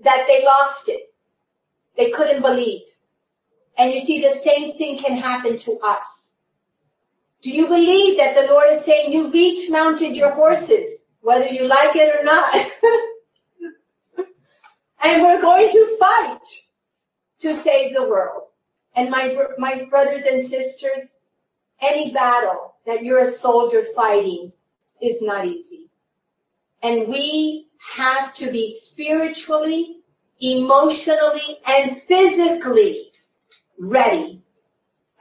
that 0.00 0.24
they 0.26 0.44
lost 0.44 0.88
it. 0.88 1.12
They 1.96 2.10
couldn't 2.10 2.42
believe. 2.42 2.82
And 3.76 3.92
you 3.92 4.00
see, 4.00 4.20
the 4.20 4.30
same 4.34 4.76
thing 4.76 4.98
can 4.98 5.16
happen 5.16 5.56
to 5.58 5.78
us. 5.82 6.32
Do 7.42 7.50
you 7.50 7.68
believe 7.68 8.18
that 8.18 8.34
the 8.34 8.52
Lord 8.52 8.70
is 8.70 8.84
saying 8.84 9.12
you've 9.12 9.34
each 9.34 9.70
mounted 9.70 10.14
your 10.14 10.30
horses, 10.30 11.00
whether 11.22 11.46
you 11.46 11.66
like 11.66 11.96
it 11.96 12.14
or 12.14 12.24
not? 12.24 12.70
And 15.02 15.22
we're 15.22 15.40
going 15.40 15.70
to 15.70 15.96
fight 15.98 16.46
to 17.40 17.54
save 17.54 17.94
the 17.94 18.06
world. 18.06 18.42
And 18.94 19.10
my, 19.10 19.34
my 19.58 19.86
brothers 19.88 20.24
and 20.24 20.42
sisters, 20.42 21.16
any 21.80 22.12
battle 22.12 22.74
that 22.86 23.02
you're 23.02 23.24
a 23.24 23.30
soldier 23.30 23.84
fighting 23.94 24.52
is 25.00 25.16
not 25.20 25.46
easy. 25.46 25.88
And 26.82 27.08
we 27.08 27.68
have 27.94 28.34
to 28.34 28.50
be 28.50 28.72
spiritually, 28.72 30.00
emotionally, 30.40 31.58
and 31.66 32.02
physically 32.02 33.12
ready. 33.78 34.42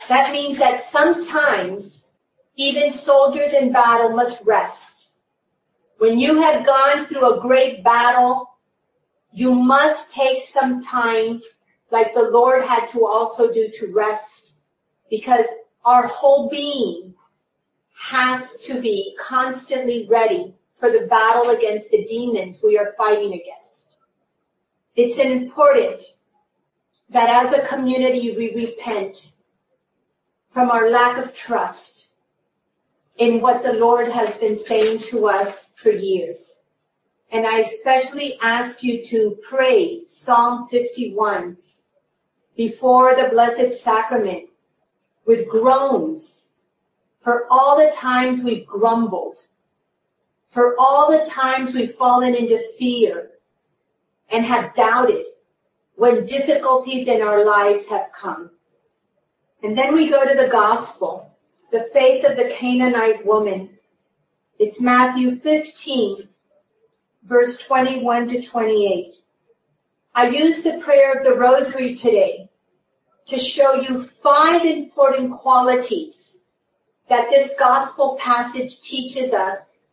That 0.08 0.32
means 0.32 0.58
that 0.60 0.84
sometimes 0.84 2.12
even 2.56 2.92
soldiers 2.92 3.54
in 3.54 3.72
battle 3.72 4.12
must 4.12 4.46
rest. 4.46 5.12
When 5.98 6.20
you 6.20 6.42
have 6.42 6.66
gone 6.66 7.06
through 7.06 7.38
a 7.38 7.42
great 7.42 7.84
battle, 7.84 8.58
you 9.32 9.54
must 9.54 10.14
take 10.14 10.42
some 10.44 10.82
time, 10.82 11.42
like 11.92 12.14
the 12.14 12.30
Lord 12.32 12.64
had 12.64 12.88
to 12.88 13.06
also 13.06 13.52
do 13.54 13.70
to 13.70 13.94
rest, 13.94 14.56
because 15.10 15.46
our 15.86 16.08
whole 16.08 16.50
being 16.50 17.14
has 17.98 18.58
to 18.60 18.82
be 18.82 19.16
constantly 19.20 20.08
ready 20.10 20.54
for 20.80 20.90
the 20.90 21.08
battle 21.08 21.52
against 21.52 21.92
the 21.92 22.06
demons 22.06 22.60
we 22.64 22.78
are 22.78 22.94
fighting 22.98 23.34
against. 23.34 24.00
It's 24.96 25.18
important 25.18 26.04
that 27.10 27.46
as 27.46 27.54
a 27.54 27.68
community 27.68 28.36
we 28.36 28.56
repent 28.56 29.34
from 30.52 30.72
our 30.72 30.90
lack 30.90 31.18
of 31.18 31.34
trust 31.34 32.10
in 33.18 33.42
what 33.42 33.64
the 33.64 33.74
Lord 33.74 34.08
has 34.10 34.36
been 34.36 34.56
saying 34.56 35.00
to 35.10 35.28
us 35.28 35.72
for 35.76 35.92
years. 35.92 36.56
And 37.32 37.46
I 37.46 37.60
especially 37.60 38.38
ask 38.42 38.82
you 38.82 39.04
to 39.06 39.38
pray 39.42 40.04
Psalm 40.06 40.68
51 40.70 41.58
before 42.56 43.16
the 43.16 43.30
Blessed 43.30 43.80
Sacrament 43.80 44.49
with 45.30 45.48
groans 45.48 46.50
for 47.22 47.46
all 47.52 47.78
the 47.78 47.92
times 47.96 48.40
we've 48.40 48.66
grumbled, 48.66 49.38
for 50.50 50.76
all 50.80 51.12
the 51.12 51.24
times 51.30 51.72
we've 51.72 51.94
fallen 51.94 52.34
into 52.34 52.58
fear 52.80 53.30
and 54.32 54.44
have 54.44 54.74
doubted 54.74 55.24
when 55.98 56.26
difficulties 56.26 57.08
in 57.08 57.22
our 57.22 57.46
lives 57.46 57.86
have 57.86 58.12
come. 58.12 58.50
And 59.62 59.78
then 59.78 59.94
we 59.94 60.10
go 60.10 60.28
to 60.28 60.34
the 60.34 60.50
gospel, 60.50 61.38
the 61.72 61.92
faith 61.94 62.26
of 62.26 62.36
the 62.36 62.50
Canaanite 62.50 63.24
woman. 63.24 63.78
It's 64.58 64.82
Matthew 64.82 65.36
15, 65.36 66.28
verse 67.26 67.56
21 67.60 68.30
to 68.30 68.42
28. 68.42 69.14
I 70.16 70.30
used 70.30 70.64
the 70.64 70.80
prayer 70.80 71.20
of 71.20 71.24
the 71.24 71.36
rosary 71.36 71.94
today 71.94 72.49
to 73.30 73.40
show 73.40 73.76
you 73.76 74.04
five 74.04 74.66
important 74.66 75.32
qualities 75.32 76.38
that 77.10 77.30
this 77.30 77.54
gospel 77.58 78.18
passage 78.20 78.82
teaches 78.82 79.34
us 79.34 79.86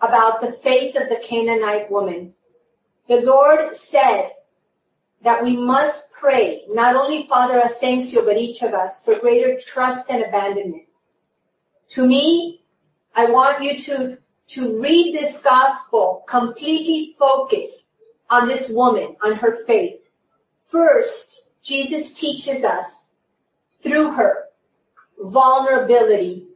about 0.00 0.40
the 0.40 0.52
faith 0.52 0.96
of 0.96 1.08
the 1.08 1.20
Canaanite 1.22 1.90
woman. 1.90 2.32
The 3.08 3.20
Lord 3.20 3.74
said 3.74 4.30
that 5.22 5.42
we 5.42 5.56
must 5.56 6.10
pray, 6.12 6.64
not 6.68 6.96
only 6.96 7.26
Father 7.26 7.60
Asensio, 7.60 8.24
but 8.24 8.38
each 8.38 8.62
of 8.62 8.72
us, 8.72 9.04
for 9.04 9.18
greater 9.18 9.58
trust 9.58 10.10
and 10.10 10.24
abandonment. 10.24 10.86
To 11.90 12.06
me, 12.06 12.64
I 13.14 13.26
want 13.26 13.62
you 13.62 13.78
to 13.78 14.18
to 14.48 14.80
read 14.80 15.14
this 15.14 15.40
gospel 15.42 16.24
completely 16.26 17.14
focused 17.18 17.86
on 18.30 18.48
this 18.48 18.68
woman, 18.68 19.16
on 19.22 19.34
her 19.34 19.64
faith. 19.64 20.10
First, 20.68 21.49
Jesus 21.70 22.10
teaches 22.12 22.64
us 22.64 23.14
through 23.80 24.10
her 24.10 24.46
vulnerability. 25.20 26.48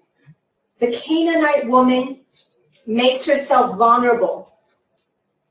The 0.80 0.90
Canaanite 0.90 1.68
woman 1.68 2.22
makes 2.84 3.24
herself 3.24 3.78
vulnerable. 3.78 4.52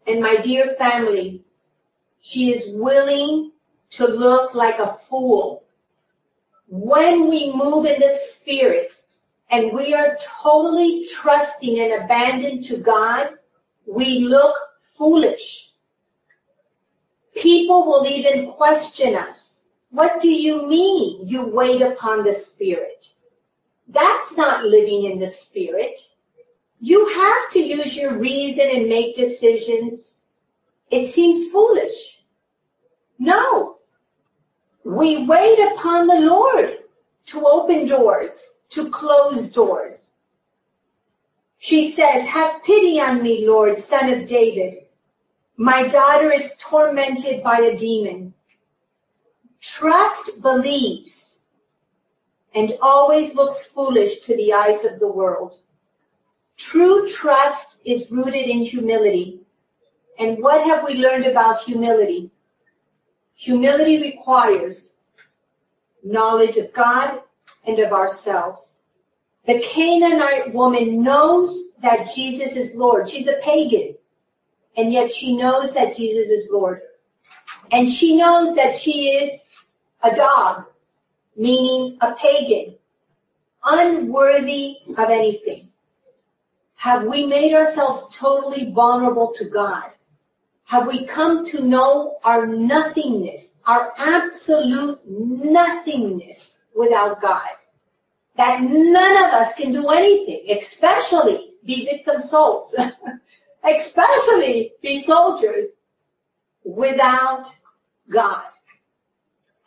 And 0.05 0.19
my 0.19 0.35
dear 0.35 0.75
family, 0.77 1.45
she 2.19 2.53
is 2.53 2.75
willing 2.75 3.53
to 3.91 4.05
look 4.05 4.53
like 4.53 4.79
a 4.79 4.97
fool. 5.09 5.63
When 6.67 7.29
we 7.29 7.53
move 7.53 7.85
in 7.85 8.01
the 8.01 8.09
spirit, 8.09 8.91
and 9.49 9.71
we 9.71 9.93
are 9.93 10.17
totally 10.41 11.07
trusting 11.13 11.79
and 11.79 12.03
abandoned 12.03 12.65
to 12.65 12.79
God, 12.79 13.29
we 13.85 14.25
look 14.25 14.55
foolish. 14.81 15.71
People 17.33 17.85
will 17.85 18.05
even 18.05 18.51
question 18.51 19.15
us. 19.15 19.52
What 19.93 20.19
do 20.23 20.27
you 20.27 20.67
mean 20.67 21.27
you 21.27 21.45
wait 21.45 21.83
upon 21.83 22.23
the 22.23 22.33
Spirit? 22.33 23.13
That's 23.87 24.35
not 24.35 24.65
living 24.65 25.03
in 25.03 25.19
the 25.19 25.27
Spirit. 25.27 26.01
You 26.79 27.13
have 27.13 27.51
to 27.51 27.59
use 27.59 27.95
your 27.95 28.17
reason 28.17 28.71
and 28.73 28.89
make 28.89 29.15
decisions. 29.15 30.15
It 30.89 31.11
seems 31.11 31.51
foolish. 31.51 32.23
No. 33.19 33.75
We 34.83 35.25
wait 35.25 35.59
upon 35.59 36.07
the 36.07 36.21
Lord 36.21 36.79
to 37.27 37.45
open 37.45 37.85
doors, 37.85 38.43
to 38.69 38.89
close 38.89 39.51
doors. 39.51 40.09
She 41.59 41.91
says, 41.91 42.25
have 42.25 42.63
pity 42.63 42.99
on 42.99 43.21
me, 43.21 43.47
Lord, 43.47 43.77
son 43.77 44.11
of 44.11 44.25
David. 44.25 44.87
My 45.57 45.87
daughter 45.87 46.31
is 46.31 46.57
tormented 46.57 47.43
by 47.43 47.59
a 47.59 47.77
demon. 47.77 48.33
Trust 49.63 50.41
believes 50.41 51.37
and 52.53 52.77
always 52.81 53.33
looks 53.33 53.63
foolish 53.63 54.19
to 54.19 54.35
the 54.35 54.51
eyes 54.51 54.83
of 54.83 54.99
the 54.99 55.07
world. 55.07 55.55
True 56.57 57.07
trust 57.07 57.79
is 57.85 58.11
rooted 58.11 58.47
in 58.47 58.65
humility. 58.65 59.39
And 60.19 60.43
what 60.43 60.65
have 60.65 60.83
we 60.83 60.95
learned 60.95 61.27
about 61.27 61.63
humility? 61.63 62.29
Humility 63.35 64.01
requires 64.01 64.95
knowledge 66.03 66.57
of 66.57 66.73
God 66.73 67.21
and 67.65 67.79
of 67.79 67.93
ourselves. 67.93 68.79
The 69.45 69.61
Canaanite 69.61 70.53
woman 70.53 71.01
knows 71.01 71.69
that 71.81 72.13
Jesus 72.13 72.57
is 72.57 72.75
Lord. 72.75 73.09
She's 73.09 73.27
a 73.27 73.39
pagan 73.41 73.95
and 74.75 74.91
yet 74.91 75.09
she 75.09 75.37
knows 75.37 75.73
that 75.73 75.95
Jesus 75.95 76.27
is 76.27 76.49
Lord. 76.51 76.81
And 77.71 77.89
she 77.89 78.17
knows 78.17 78.55
that 78.55 78.77
she 78.77 79.07
is 79.09 79.39
a 80.03 80.15
dog, 80.15 80.65
meaning 81.35 81.97
a 82.01 82.13
pagan, 82.15 82.75
unworthy 83.63 84.77
of 84.97 85.09
anything. 85.09 85.69
Have 86.75 87.05
we 87.05 87.25
made 87.25 87.53
ourselves 87.55 88.13
totally 88.15 88.71
vulnerable 88.71 89.33
to 89.37 89.45
God? 89.45 89.91
Have 90.65 90.87
we 90.87 91.05
come 91.05 91.45
to 91.47 91.65
know 91.65 92.17
our 92.23 92.45
nothingness, 92.45 93.53
our 93.65 93.93
absolute 93.97 94.99
nothingness 95.07 96.65
without 96.75 97.21
God? 97.21 97.47
That 98.35 98.61
none 98.61 99.17
of 99.17 99.31
us 99.31 99.53
can 99.55 99.71
do 99.71 99.89
anything, 99.89 100.57
especially 100.57 101.53
be 101.63 101.85
victim 101.85 102.21
souls. 102.21 102.75
especially 103.63 104.73
be 104.81 104.99
soldiers, 104.99 105.67
without 106.63 107.47
God? 108.09 108.43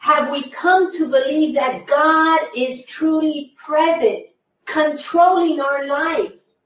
Have 0.07 0.31
we 0.31 0.45
come 0.51 0.97
to 0.97 1.09
believe 1.09 1.57
that 1.57 1.85
God 1.89 2.39
is 2.57 2.87
truly 2.87 3.53
present, 3.57 4.29
controlling 4.65 5.61
our 5.61 5.85
lives, 5.89 6.59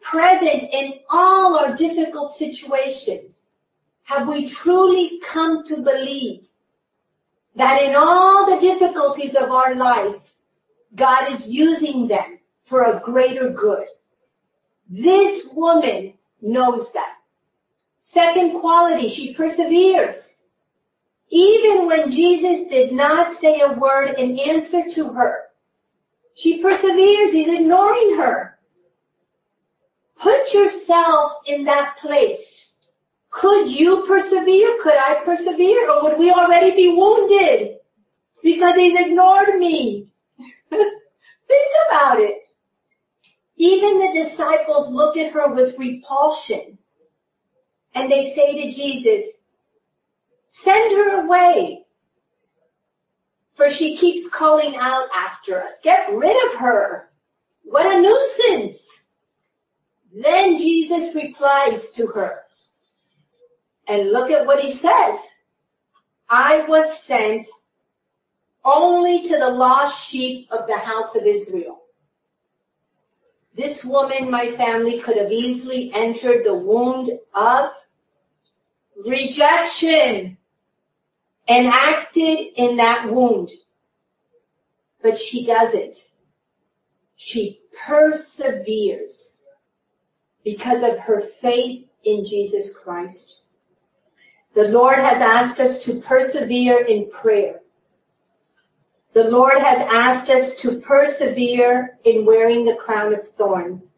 present 0.00 0.62
in 0.72 1.00
all 1.10 1.58
our 1.58 1.74
difficult 1.74 2.30
situations? 2.30 3.48
Have 4.04 4.28
we 4.28 4.46
truly 4.46 5.18
come 5.24 5.66
to 5.66 5.82
believe 5.82 6.46
that 7.56 7.82
in 7.82 7.96
all 7.96 8.48
the 8.48 8.60
difficulties 8.60 9.34
of 9.34 9.50
our 9.50 9.74
life, 9.74 10.32
God 10.94 11.28
is 11.32 11.48
using 11.48 12.06
them 12.06 12.38
for 12.62 12.84
a 12.84 13.00
greater 13.00 13.50
good? 13.50 13.88
This 14.88 15.48
woman 15.52 16.14
knows 16.40 16.92
that. 16.92 17.16
Second 17.98 18.60
quality, 18.60 19.08
she 19.08 19.34
perseveres. 19.34 20.35
Even 21.30 21.86
when 21.86 22.10
Jesus 22.10 22.68
did 22.68 22.92
not 22.92 23.34
say 23.34 23.60
a 23.60 23.72
word 23.72 24.14
in 24.18 24.38
answer 24.38 24.88
to 24.90 25.12
her, 25.12 25.44
she 26.34 26.62
perseveres. 26.62 27.32
He's 27.32 27.60
ignoring 27.60 28.16
her. 28.16 28.58
Put 30.16 30.54
yourselves 30.54 31.34
in 31.46 31.64
that 31.64 31.96
place. 31.98 32.74
Could 33.30 33.70
you 33.70 34.06
persevere? 34.06 34.78
Could 34.82 34.96
I 34.96 35.22
persevere? 35.24 35.90
Or 35.90 36.04
would 36.04 36.18
we 36.18 36.30
already 36.30 36.74
be 36.74 36.88
wounded 36.90 37.78
because 38.42 38.76
he's 38.76 38.98
ignored 38.98 39.58
me? 39.58 40.06
Think 40.70 41.72
about 41.88 42.20
it. 42.20 42.44
Even 43.56 43.98
the 43.98 44.22
disciples 44.24 44.90
look 44.90 45.16
at 45.16 45.32
her 45.32 45.48
with 45.52 45.78
repulsion 45.78 46.78
and 47.94 48.10
they 48.10 48.32
say 48.34 48.62
to 48.62 48.72
Jesus, 48.76 49.35
send 50.56 50.96
her 50.96 51.24
away. 51.24 51.84
For 53.54 53.68
she 53.68 53.96
keeps 53.96 54.28
calling 54.28 54.76
out 54.76 55.08
after 55.14 55.62
us. 55.62 55.72
Get 55.82 56.12
rid 56.12 56.36
of 56.48 56.58
her. 56.58 57.10
What 57.62 57.86
a 57.86 58.00
nuisance. 58.00 59.04
Then 60.14 60.56
Jesus 60.56 61.14
replies 61.14 61.90
to 61.92 62.06
her. 62.08 62.42
And 63.86 64.12
look 64.12 64.30
at 64.30 64.46
what 64.46 64.62
he 64.62 64.70
says. 64.70 65.20
I 66.28 66.64
was 66.68 67.00
sent 67.00 67.46
only 68.64 69.28
to 69.28 69.38
the 69.38 69.50
lost 69.50 70.08
sheep 70.08 70.48
of 70.50 70.66
the 70.66 70.78
house 70.78 71.14
of 71.14 71.24
Israel. 71.24 71.82
This 73.54 73.84
woman, 73.84 74.30
my 74.30 74.50
family, 74.52 75.00
could 75.00 75.16
have 75.16 75.32
easily 75.32 75.92
entered 75.94 76.44
the 76.44 76.54
wound 76.54 77.10
of 77.34 77.70
rejection 79.04 80.35
and 81.48 81.66
acted 81.68 82.48
in 82.56 82.76
that 82.76 83.10
wound. 83.10 83.50
But 85.02 85.18
she 85.18 85.44
doesn't. 85.46 85.96
She 87.16 87.60
perseveres 87.86 89.40
because 90.44 90.82
of 90.82 90.98
her 90.98 91.20
faith 91.20 91.86
in 92.04 92.24
Jesus 92.24 92.76
Christ. 92.76 93.40
The 94.54 94.68
Lord 94.68 94.98
has 94.98 95.20
asked 95.20 95.60
us 95.60 95.82
to 95.84 96.00
persevere 96.00 96.84
in 96.84 97.10
prayer. 97.10 97.60
The 99.12 99.24
Lord 99.24 99.58
has 99.58 99.86
asked 99.90 100.30
us 100.30 100.54
to 100.56 100.80
persevere 100.80 101.98
in 102.04 102.24
wearing 102.24 102.64
the 102.64 102.76
crown 102.76 103.14
of 103.14 103.26
thorns. 103.26 103.94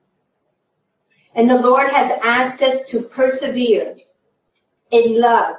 And 1.34 1.48
the 1.48 1.60
Lord 1.60 1.90
has 1.90 2.20
asked 2.22 2.62
us 2.62 2.84
to 2.86 3.02
persevere 3.02 3.96
in 4.90 5.20
love 5.20 5.56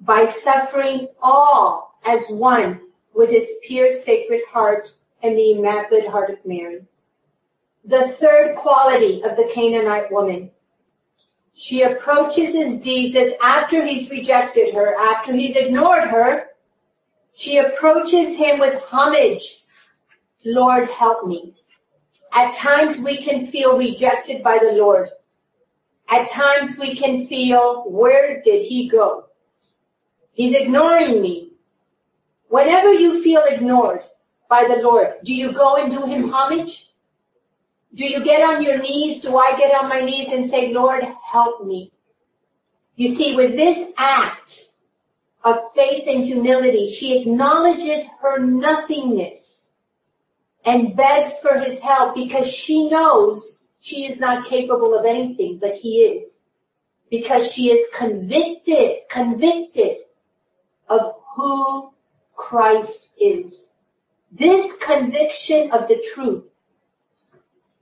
by 0.00 0.26
suffering 0.26 1.08
all 1.20 1.98
as 2.04 2.26
one 2.28 2.80
with 3.14 3.30
his 3.30 3.58
pure 3.62 3.92
sacred 3.92 4.40
heart 4.50 4.92
and 5.22 5.36
the 5.36 5.52
immaculate 5.52 6.08
heart 6.08 6.30
of 6.30 6.44
Mary. 6.44 6.82
The 7.84 8.08
third 8.08 8.56
quality 8.56 9.22
of 9.22 9.36
the 9.36 9.50
Canaanite 9.52 10.10
woman. 10.10 10.50
She 11.54 11.82
approaches 11.82 12.54
his 12.54 12.78
Jesus 12.78 13.34
after 13.42 13.84
he's 13.84 14.10
rejected 14.10 14.74
her, 14.74 14.94
after 14.94 15.34
he's 15.34 15.56
ignored 15.56 16.04
her, 16.04 16.50
she 17.34 17.58
approaches 17.58 18.36
him 18.36 18.58
with 18.58 18.82
homage. 18.82 19.64
Lord, 20.44 20.88
help 20.88 21.26
me. 21.26 21.54
At 22.32 22.54
times 22.54 22.98
we 22.98 23.16
can 23.16 23.48
feel 23.48 23.78
rejected 23.78 24.42
by 24.42 24.58
the 24.58 24.72
Lord. 24.72 25.10
At 26.08 26.28
times 26.28 26.76
we 26.78 26.94
can 26.94 27.26
feel, 27.26 27.84
where 27.90 28.42
did 28.42 28.66
he 28.66 28.88
go? 28.88 29.29
He's 30.32 30.54
ignoring 30.54 31.20
me. 31.22 31.52
Whenever 32.48 32.92
you 32.92 33.22
feel 33.22 33.42
ignored 33.46 34.02
by 34.48 34.64
the 34.64 34.82
Lord, 34.82 35.14
do 35.24 35.34
you 35.34 35.52
go 35.52 35.76
and 35.76 35.90
do 35.90 36.06
him 36.06 36.30
homage? 36.30 36.88
Do 37.94 38.06
you 38.06 38.24
get 38.24 38.42
on 38.42 38.62
your 38.62 38.78
knees? 38.78 39.20
Do 39.20 39.36
I 39.38 39.56
get 39.56 39.74
on 39.74 39.88
my 39.88 40.00
knees 40.00 40.32
and 40.32 40.48
say, 40.48 40.72
Lord, 40.72 41.04
help 41.24 41.64
me? 41.64 41.92
You 42.96 43.08
see, 43.08 43.34
with 43.34 43.56
this 43.56 43.90
act, 43.96 44.70
of 45.44 45.72
faith 45.74 46.04
and 46.06 46.24
humility. 46.24 46.92
She 46.92 47.20
acknowledges 47.20 48.06
her 48.20 48.38
nothingness 48.38 49.70
and 50.64 50.94
begs 50.94 51.38
for 51.38 51.58
his 51.58 51.80
help 51.80 52.14
because 52.14 52.50
she 52.52 52.88
knows 52.88 53.66
she 53.80 54.04
is 54.04 54.18
not 54.18 54.46
capable 54.46 54.98
of 54.98 55.06
anything, 55.06 55.58
but 55.58 55.74
he 55.74 56.02
is. 56.02 56.40
Because 57.10 57.50
she 57.50 57.70
is 57.70 57.88
convicted, 57.94 58.98
convicted 59.08 59.96
of 60.90 61.14
who 61.34 61.92
Christ 62.34 63.12
is. 63.18 63.70
This 64.32 64.76
conviction 64.76 65.70
of 65.70 65.88
the 65.88 66.04
truth 66.12 66.44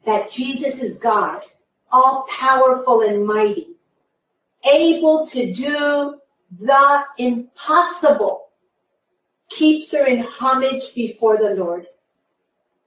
that 0.05 0.31
Jesus 0.31 0.81
is 0.81 0.97
God, 0.97 1.43
all 1.91 2.27
powerful 2.31 3.03
and 3.03 3.27
mighty, 3.27 3.71
able 4.71 5.27
to 5.27 5.53
do 5.53 6.21
the 6.61 7.05
impossible 7.19 8.49
keeps 9.49 9.93
her 9.93 10.07
in 10.07 10.23
homage 10.23 10.95
before 10.95 11.37
the 11.37 11.55
Lord. 11.55 11.87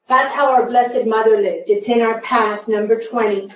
That's 0.07 0.33
how 0.33 0.51
our 0.51 0.67
Blessed 0.67 1.05
Mother 1.05 1.41
lived. 1.41 1.69
It's 1.69 1.87
in 1.87 2.01
our 2.01 2.21
path, 2.21 2.67
number 2.67 2.99
20. 2.99 3.49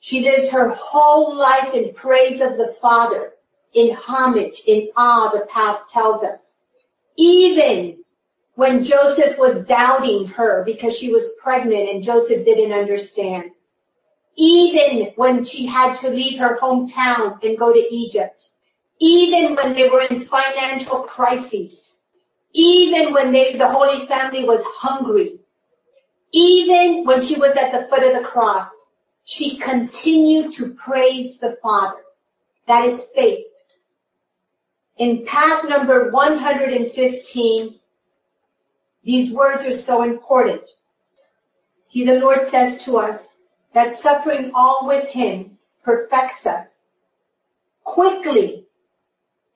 She 0.00 0.20
lived 0.20 0.50
her 0.50 0.68
whole 0.70 1.34
life 1.36 1.74
in 1.74 1.92
praise 1.94 2.40
of 2.40 2.56
the 2.56 2.76
Father 2.80 3.32
in 3.74 3.94
homage, 3.94 4.62
in 4.66 4.88
awe, 4.96 5.30
the 5.30 5.46
path 5.46 5.88
tells 5.88 6.22
us. 6.22 6.60
Even 7.16 7.98
when 8.54 8.82
Joseph 8.82 9.38
was 9.38 9.64
doubting 9.66 10.26
her 10.26 10.64
because 10.64 10.96
she 10.96 11.12
was 11.12 11.36
pregnant 11.42 11.88
and 11.90 12.02
Joseph 12.02 12.44
didn't 12.44 12.72
understand. 12.72 13.52
Even 14.36 15.12
when 15.16 15.44
she 15.44 15.66
had 15.66 15.94
to 15.96 16.10
leave 16.10 16.38
her 16.38 16.58
hometown 16.60 17.42
and 17.44 17.58
go 17.58 17.72
to 17.72 17.94
Egypt. 17.94 18.48
Even 19.00 19.54
when 19.54 19.74
they 19.74 19.88
were 19.88 20.02
in 20.02 20.22
financial 20.22 21.00
crises. 21.00 21.98
Even 22.52 23.12
when 23.12 23.30
they, 23.30 23.54
the 23.54 23.68
Holy 23.68 24.06
Family 24.06 24.44
was 24.44 24.60
hungry. 24.64 25.38
Even 26.32 27.04
when 27.04 27.22
she 27.22 27.36
was 27.36 27.56
at 27.56 27.72
the 27.72 27.86
foot 27.88 28.02
of 28.02 28.20
the 28.20 28.26
cross, 28.26 28.70
she 29.24 29.56
continued 29.56 30.52
to 30.54 30.74
praise 30.74 31.38
the 31.38 31.58
Father. 31.62 32.00
That 32.66 32.86
is 32.86 33.08
faith. 33.14 33.46
In 34.98 35.24
path 35.24 35.64
number 35.68 36.10
115, 36.10 37.78
these 39.04 39.32
words 39.32 39.64
are 39.64 39.72
so 39.72 40.02
important. 40.02 40.62
He, 41.86 42.04
the 42.04 42.18
Lord 42.18 42.42
says 42.42 42.84
to 42.84 42.98
us 42.98 43.34
that 43.74 43.94
suffering 43.94 44.50
all 44.54 44.86
with 44.86 45.08
him 45.08 45.56
perfects 45.82 46.46
us 46.46 46.84
quickly 47.84 48.66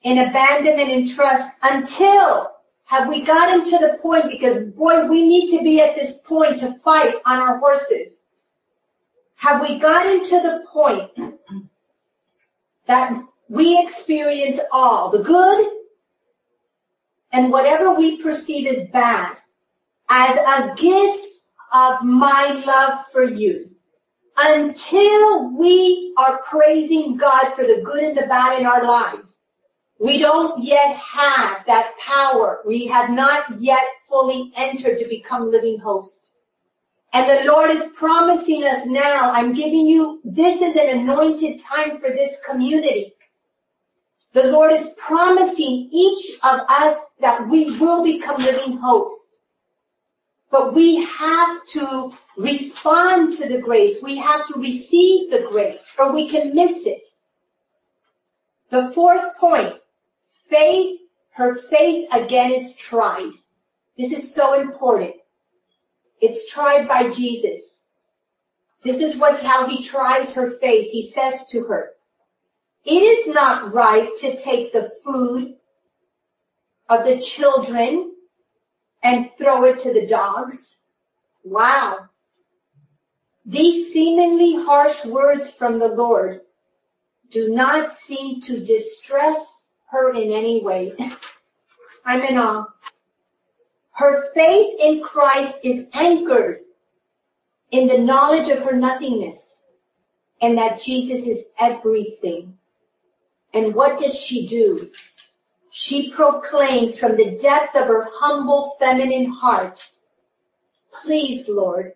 in 0.02 0.18
abandonment 0.18 0.88
and 0.88 1.10
trust 1.10 1.50
until 1.62 2.52
have 2.84 3.08
we 3.08 3.22
gotten 3.22 3.64
to 3.64 3.78
the 3.78 3.98
point 4.00 4.30
because 4.30 4.68
boy, 4.70 5.06
we 5.06 5.26
need 5.26 5.56
to 5.56 5.62
be 5.62 5.80
at 5.80 5.94
this 5.94 6.18
point 6.18 6.60
to 6.60 6.74
fight 6.74 7.14
on 7.26 7.38
our 7.38 7.58
horses. 7.58 8.24
Have 9.36 9.60
we 9.60 9.78
gotten 9.78 10.24
to 10.24 10.40
the 10.40 10.64
point 10.68 11.10
that 12.86 13.22
we 13.52 13.78
experience 13.78 14.58
all 14.72 15.10
the 15.10 15.22
good 15.22 15.68
and 17.32 17.52
whatever 17.52 17.92
we 17.92 18.16
perceive 18.16 18.66
as 18.66 18.88
bad 18.88 19.36
as 20.08 20.36
a 20.38 20.74
gift 20.74 21.26
of 21.70 22.02
my 22.02 22.62
love 22.66 23.04
for 23.12 23.24
you. 23.24 23.68
Until 24.38 25.50
we 25.50 26.14
are 26.16 26.38
praising 26.38 27.18
God 27.18 27.52
for 27.52 27.66
the 27.66 27.82
good 27.84 28.02
and 28.02 28.16
the 28.16 28.26
bad 28.26 28.58
in 28.58 28.64
our 28.64 28.86
lives, 28.86 29.40
we 30.00 30.18
don't 30.18 30.64
yet 30.64 30.96
have 30.96 31.58
that 31.66 31.92
power. 31.98 32.62
We 32.66 32.86
have 32.86 33.10
not 33.10 33.60
yet 33.60 33.84
fully 34.08 34.50
entered 34.56 34.98
to 34.98 35.08
become 35.10 35.50
living 35.50 35.78
hosts. 35.78 36.32
And 37.12 37.28
the 37.28 37.52
Lord 37.52 37.68
is 37.68 37.90
promising 37.96 38.64
us 38.64 38.86
now, 38.86 39.30
I'm 39.30 39.52
giving 39.52 39.86
you, 39.86 40.22
this 40.24 40.62
is 40.62 40.74
an 40.74 41.00
anointed 41.00 41.60
time 41.60 42.00
for 42.00 42.08
this 42.08 42.38
community. 42.48 43.14
The 44.32 44.50
Lord 44.50 44.72
is 44.72 44.94
promising 44.96 45.90
each 45.92 46.38
of 46.42 46.60
us 46.68 47.04
that 47.20 47.48
we 47.48 47.78
will 47.78 48.02
become 48.02 48.42
living 48.42 48.78
hosts. 48.78 49.30
But 50.50 50.74
we 50.74 51.04
have 51.04 51.66
to 51.68 52.14
respond 52.36 53.34
to 53.34 53.48
the 53.48 53.60
grace. 53.60 54.02
We 54.02 54.16
have 54.16 54.46
to 54.48 54.60
receive 54.60 55.30
the 55.30 55.46
grace 55.50 55.94
or 55.98 56.12
we 56.12 56.28
can 56.28 56.54
miss 56.54 56.86
it. 56.86 57.08
The 58.70 58.90
fourth 58.92 59.36
point, 59.36 59.74
faith, 60.48 61.00
her 61.32 61.56
faith 61.56 62.08
again 62.12 62.52
is 62.52 62.74
tried. 62.76 63.32
This 63.98 64.12
is 64.12 64.34
so 64.34 64.60
important. 64.60 65.14
It's 66.20 66.50
tried 66.50 66.88
by 66.88 67.10
Jesus. 67.10 67.84
This 68.82 68.98
is 68.98 69.16
what, 69.16 69.42
how 69.42 69.66
he 69.66 69.82
tries 69.82 70.34
her 70.34 70.52
faith. 70.52 70.90
He 70.90 71.06
says 71.06 71.46
to 71.48 71.64
her, 71.64 71.92
it 72.84 73.02
is 73.02 73.34
not 73.34 73.72
right 73.72 74.10
to 74.18 74.36
take 74.36 74.72
the 74.72 74.92
food 75.04 75.54
of 76.88 77.04
the 77.04 77.20
children 77.20 78.14
and 79.02 79.30
throw 79.32 79.64
it 79.64 79.80
to 79.80 79.92
the 79.92 80.06
dogs. 80.06 80.78
Wow. 81.44 82.08
These 83.44 83.92
seemingly 83.92 84.54
harsh 84.64 85.04
words 85.04 85.52
from 85.52 85.78
the 85.78 85.88
Lord 85.88 86.40
do 87.30 87.54
not 87.54 87.92
seem 87.92 88.40
to 88.42 88.64
distress 88.64 89.70
her 89.90 90.14
in 90.14 90.32
any 90.32 90.62
way. 90.62 90.94
I'm 92.04 92.22
in 92.22 92.36
awe. 92.36 92.66
Her 93.92 94.32
faith 94.32 94.76
in 94.80 95.02
Christ 95.02 95.60
is 95.62 95.86
anchored 95.92 96.60
in 97.70 97.86
the 97.86 97.98
knowledge 97.98 98.50
of 98.50 98.62
her 98.62 98.76
nothingness 98.76 99.60
and 100.40 100.58
that 100.58 100.80
Jesus 100.80 101.26
is 101.26 101.44
everything. 101.58 102.58
And 103.54 103.74
what 103.74 103.98
does 103.98 104.18
she 104.18 104.46
do? 104.46 104.90
She 105.70 106.10
proclaims 106.10 106.98
from 106.98 107.16
the 107.16 107.36
depth 107.36 107.74
of 107.74 107.86
her 107.86 108.08
humble 108.12 108.76
feminine 108.78 109.30
heart, 109.30 109.88
please, 111.02 111.48
Lord, 111.48 111.94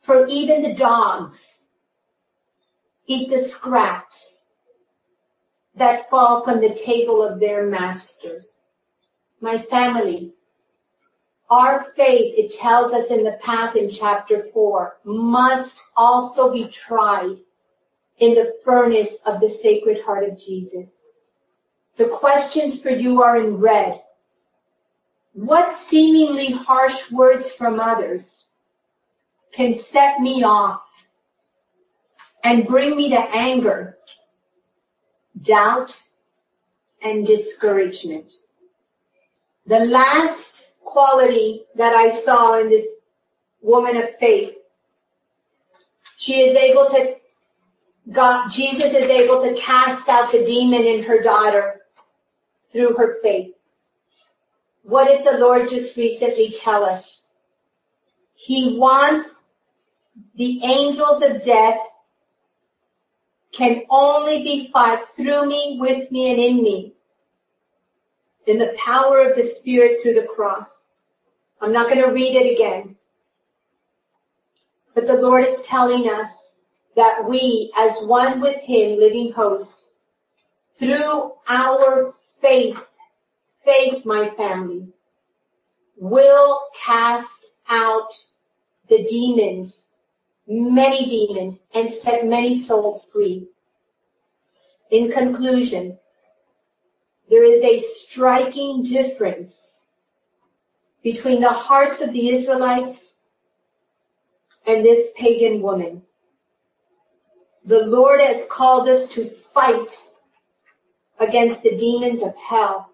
for 0.00 0.26
even 0.28 0.62
the 0.62 0.74
dogs 0.74 1.60
eat 3.06 3.28
the 3.30 3.38
scraps 3.38 4.46
that 5.74 6.08
fall 6.10 6.42
from 6.44 6.60
the 6.60 6.74
table 6.74 7.22
of 7.22 7.38
their 7.38 7.66
masters. 7.66 8.60
My 9.40 9.58
family, 9.58 10.32
our 11.50 11.84
faith, 11.96 12.34
it 12.36 12.54
tells 12.54 12.92
us 12.92 13.10
in 13.10 13.24
the 13.24 13.38
path 13.42 13.76
in 13.76 13.90
chapter 13.90 14.48
four, 14.52 14.98
must 15.04 15.80
also 15.96 16.52
be 16.52 16.66
tried 16.66 17.36
in 18.18 18.34
the 18.34 18.56
furnace 18.64 19.16
of 19.26 19.40
the 19.40 19.50
Sacred 19.50 20.02
Heart 20.02 20.24
of 20.24 20.38
Jesus. 20.38 21.02
The 21.96 22.08
questions 22.08 22.80
for 22.80 22.90
you 22.90 23.22
are 23.22 23.38
in 23.38 23.56
red. 23.56 24.02
What 25.32 25.74
seemingly 25.74 26.50
harsh 26.50 27.10
words 27.10 27.52
from 27.52 27.78
others 27.78 28.46
can 29.52 29.74
set 29.74 30.20
me 30.20 30.42
off 30.42 30.82
and 32.42 32.66
bring 32.66 32.96
me 32.96 33.10
to 33.10 33.20
anger, 33.36 33.98
doubt, 35.42 35.98
and 37.02 37.26
discouragement? 37.26 38.32
The 39.66 39.80
last 39.80 40.72
quality 40.82 41.64
that 41.74 41.94
I 41.94 42.12
saw 42.12 42.58
in 42.58 42.70
this 42.70 42.86
woman 43.60 43.96
of 43.96 44.16
faith, 44.18 44.54
she 46.16 46.40
is 46.40 46.56
able 46.56 46.88
to 46.90 47.15
God, 48.10 48.48
Jesus 48.50 48.94
is 48.94 49.10
able 49.10 49.42
to 49.42 49.54
cast 49.60 50.08
out 50.08 50.30
the 50.30 50.44
demon 50.44 50.82
in 50.82 51.02
her 51.02 51.22
daughter 51.22 51.82
through 52.70 52.96
her 52.96 53.18
faith. 53.22 53.54
What 54.82 55.08
did 55.08 55.26
the 55.26 55.38
Lord 55.38 55.68
just 55.68 55.96
recently 55.96 56.54
tell 56.56 56.84
us? 56.84 57.22
He 58.34 58.78
wants 58.78 59.34
the 60.36 60.62
angels 60.62 61.22
of 61.22 61.42
death 61.42 61.78
can 63.52 63.82
only 63.90 64.42
be 64.42 64.70
fought 64.72 65.16
through 65.16 65.48
me, 65.48 65.78
with 65.80 66.10
me, 66.12 66.30
and 66.30 66.38
in 66.38 66.62
me. 66.62 66.92
In 68.46 68.58
the 68.58 68.76
power 68.78 69.20
of 69.20 69.36
the 69.36 69.44
Spirit 69.44 70.02
through 70.02 70.14
the 70.14 70.28
cross. 70.34 70.90
I'm 71.60 71.72
not 71.72 71.88
going 71.88 72.02
to 72.02 72.12
read 72.12 72.36
it 72.36 72.52
again. 72.52 72.96
But 74.94 75.06
the 75.06 75.20
Lord 75.20 75.44
is 75.44 75.62
telling 75.62 76.08
us 76.08 76.45
that 76.96 77.28
we, 77.28 77.70
as 77.76 77.94
one 78.02 78.40
with 78.40 78.56
Him, 78.56 78.98
living 78.98 79.32
host, 79.32 79.88
through 80.78 81.32
our 81.48 82.12
faith, 82.40 82.84
faith, 83.64 84.04
my 84.04 84.28
family, 84.30 84.88
will 85.96 86.60
cast 86.84 87.46
out 87.68 88.12
the 88.88 89.04
demons, 89.04 89.86
many 90.46 91.06
demons, 91.06 91.58
and 91.74 91.90
set 91.90 92.26
many 92.26 92.58
souls 92.58 93.08
free. 93.12 93.46
In 94.90 95.10
conclusion, 95.10 95.98
there 97.28 97.44
is 97.44 97.62
a 97.62 97.78
striking 97.78 98.84
difference 98.84 99.80
between 101.02 101.40
the 101.40 101.52
hearts 101.52 102.00
of 102.00 102.12
the 102.12 102.28
Israelites 102.30 103.16
and 104.66 104.84
this 104.84 105.10
pagan 105.16 105.60
woman. 105.60 106.02
The 107.66 107.84
Lord 107.84 108.20
has 108.20 108.46
called 108.48 108.88
us 108.88 109.08
to 109.14 109.28
fight 109.28 110.00
against 111.18 111.64
the 111.64 111.76
demons 111.76 112.22
of 112.22 112.36
hell. 112.36 112.90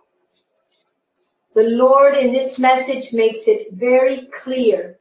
The 1.53 1.65
Lord 1.65 2.17
in 2.17 2.33
this 2.33 2.59
message 2.59 3.13
makes 3.13 3.47
it 3.47 3.75
very 3.75 4.29
clear 4.33 4.99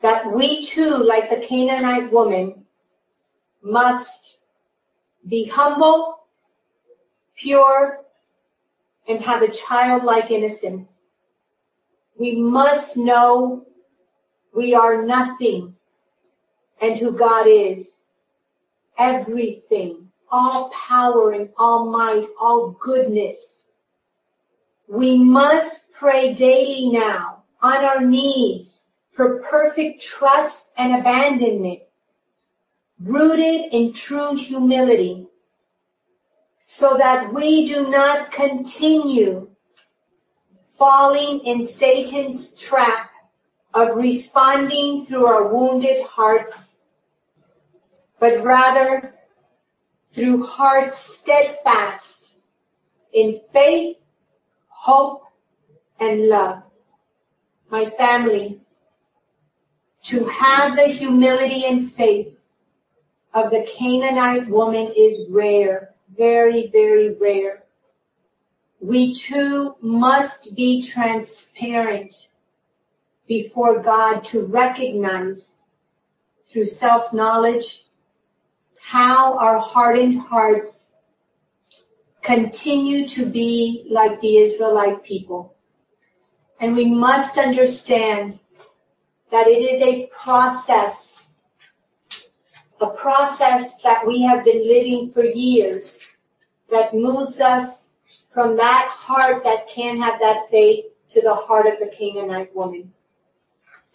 that 0.00 0.32
we 0.32 0.64
too, 0.64 0.96
like 0.96 1.28
the 1.28 1.46
Canaanite 1.46 2.10
woman, 2.10 2.64
must 3.62 4.38
be 5.28 5.44
humble, 5.44 6.20
pure, 7.36 8.06
and 9.06 9.20
have 9.20 9.42
a 9.42 9.50
childlike 9.50 10.30
innocence. 10.30 10.90
We 12.18 12.36
must 12.36 12.96
know 12.96 13.66
we 14.54 14.74
are 14.74 15.04
nothing 15.04 15.76
and 16.80 16.96
who 16.96 17.18
God 17.18 17.46
is 17.46 17.94
everything, 18.98 20.10
all 20.30 20.70
power 20.70 21.32
and 21.32 21.48
all 21.56 21.90
might, 21.90 22.26
all 22.40 22.70
goodness. 22.70 23.70
We 24.88 25.18
must 25.18 25.92
pray 25.92 26.34
daily 26.34 26.90
now 26.90 27.44
on 27.62 27.84
our 27.84 28.04
knees 28.04 28.82
for 29.12 29.40
perfect 29.42 30.02
trust 30.02 30.68
and 30.76 30.94
abandonment, 30.94 31.80
rooted 33.00 33.72
in 33.72 33.92
true 33.92 34.34
humility, 34.34 35.26
so 36.66 36.96
that 36.96 37.32
we 37.32 37.66
do 37.66 37.88
not 37.88 38.32
continue 38.32 39.48
falling 40.76 41.40
in 41.40 41.64
Satan's 41.64 42.60
trap 42.60 43.10
of 43.74 43.96
responding 43.96 45.04
through 45.06 45.26
our 45.26 45.48
wounded 45.54 46.04
hearts, 46.04 46.82
but 48.24 48.42
rather 48.42 49.14
through 50.10 50.42
hearts 50.46 50.96
steadfast 50.96 52.38
in 53.12 53.38
faith, 53.52 53.98
hope, 54.68 55.24
and 56.00 56.30
love. 56.30 56.62
My 57.68 57.84
family, 57.84 58.62
to 60.04 60.24
have 60.24 60.74
the 60.74 60.86
humility 60.86 61.66
and 61.66 61.92
faith 61.92 62.34
of 63.34 63.50
the 63.50 63.68
Canaanite 63.76 64.48
woman 64.48 64.90
is 64.96 65.28
rare, 65.28 65.92
very, 66.16 66.70
very 66.72 67.14
rare. 67.16 67.64
We 68.80 69.14
too 69.14 69.76
must 69.82 70.56
be 70.56 70.80
transparent 70.80 72.30
before 73.26 73.82
God 73.82 74.24
to 74.24 74.46
recognize 74.46 75.60
through 76.50 76.64
self-knowledge 76.64 77.83
how 78.84 79.38
our 79.38 79.58
hardened 79.58 80.20
hearts 80.20 80.92
continue 82.20 83.08
to 83.08 83.24
be 83.24 83.86
like 83.88 84.20
the 84.20 84.36
Israelite 84.36 85.02
people. 85.02 85.54
And 86.60 86.76
we 86.76 86.84
must 86.84 87.38
understand 87.38 88.38
that 89.30 89.46
it 89.46 89.62
is 89.62 89.80
a 89.80 90.06
process, 90.08 91.22
a 92.82 92.88
process 92.88 93.72
that 93.82 94.06
we 94.06 94.20
have 94.20 94.44
been 94.44 94.68
living 94.68 95.10
for 95.10 95.24
years 95.24 96.00
that 96.70 96.92
moves 96.92 97.40
us 97.40 97.94
from 98.34 98.54
that 98.58 98.92
heart 98.94 99.42
that 99.44 99.66
can 99.66 99.96
have 99.96 100.20
that 100.20 100.50
faith 100.50 100.84
to 101.08 101.22
the 101.22 101.34
heart 101.34 101.66
of 101.66 101.78
the 101.78 101.90
Canaanite 101.96 102.54
woman. 102.54 102.92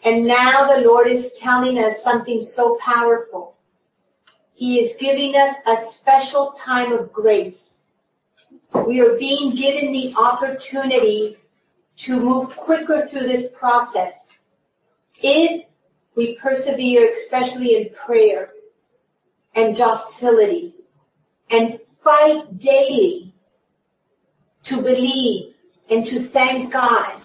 And 0.03 0.25
now 0.25 0.75
the 0.75 0.81
Lord 0.81 1.07
is 1.07 1.33
telling 1.33 1.77
us 1.77 2.01
something 2.01 2.41
so 2.41 2.75
powerful. 2.81 3.58
He 4.59 4.81
is 4.81 4.97
giving 4.97 5.37
us 5.37 5.55
a 5.65 5.77
special 5.77 6.51
time 6.51 6.91
of 6.91 7.13
grace. 7.13 7.87
We 8.85 8.99
are 8.99 9.17
being 9.17 9.55
given 9.55 9.93
the 9.93 10.13
opportunity 10.17 11.37
to 11.99 12.19
move 12.19 12.57
quicker 12.57 13.07
through 13.07 13.21
this 13.21 13.47
process 13.57 14.37
if 15.21 15.65
we 16.15 16.35
persevere, 16.35 17.09
especially 17.09 17.77
in 17.77 17.91
prayer 17.93 18.51
and 19.55 19.77
docility, 19.77 20.75
and 21.49 21.79
fight 22.03 22.59
daily 22.59 23.33
to 24.63 24.81
believe 24.81 25.53
and 25.89 26.05
to 26.05 26.19
thank 26.19 26.73
God 26.73 27.21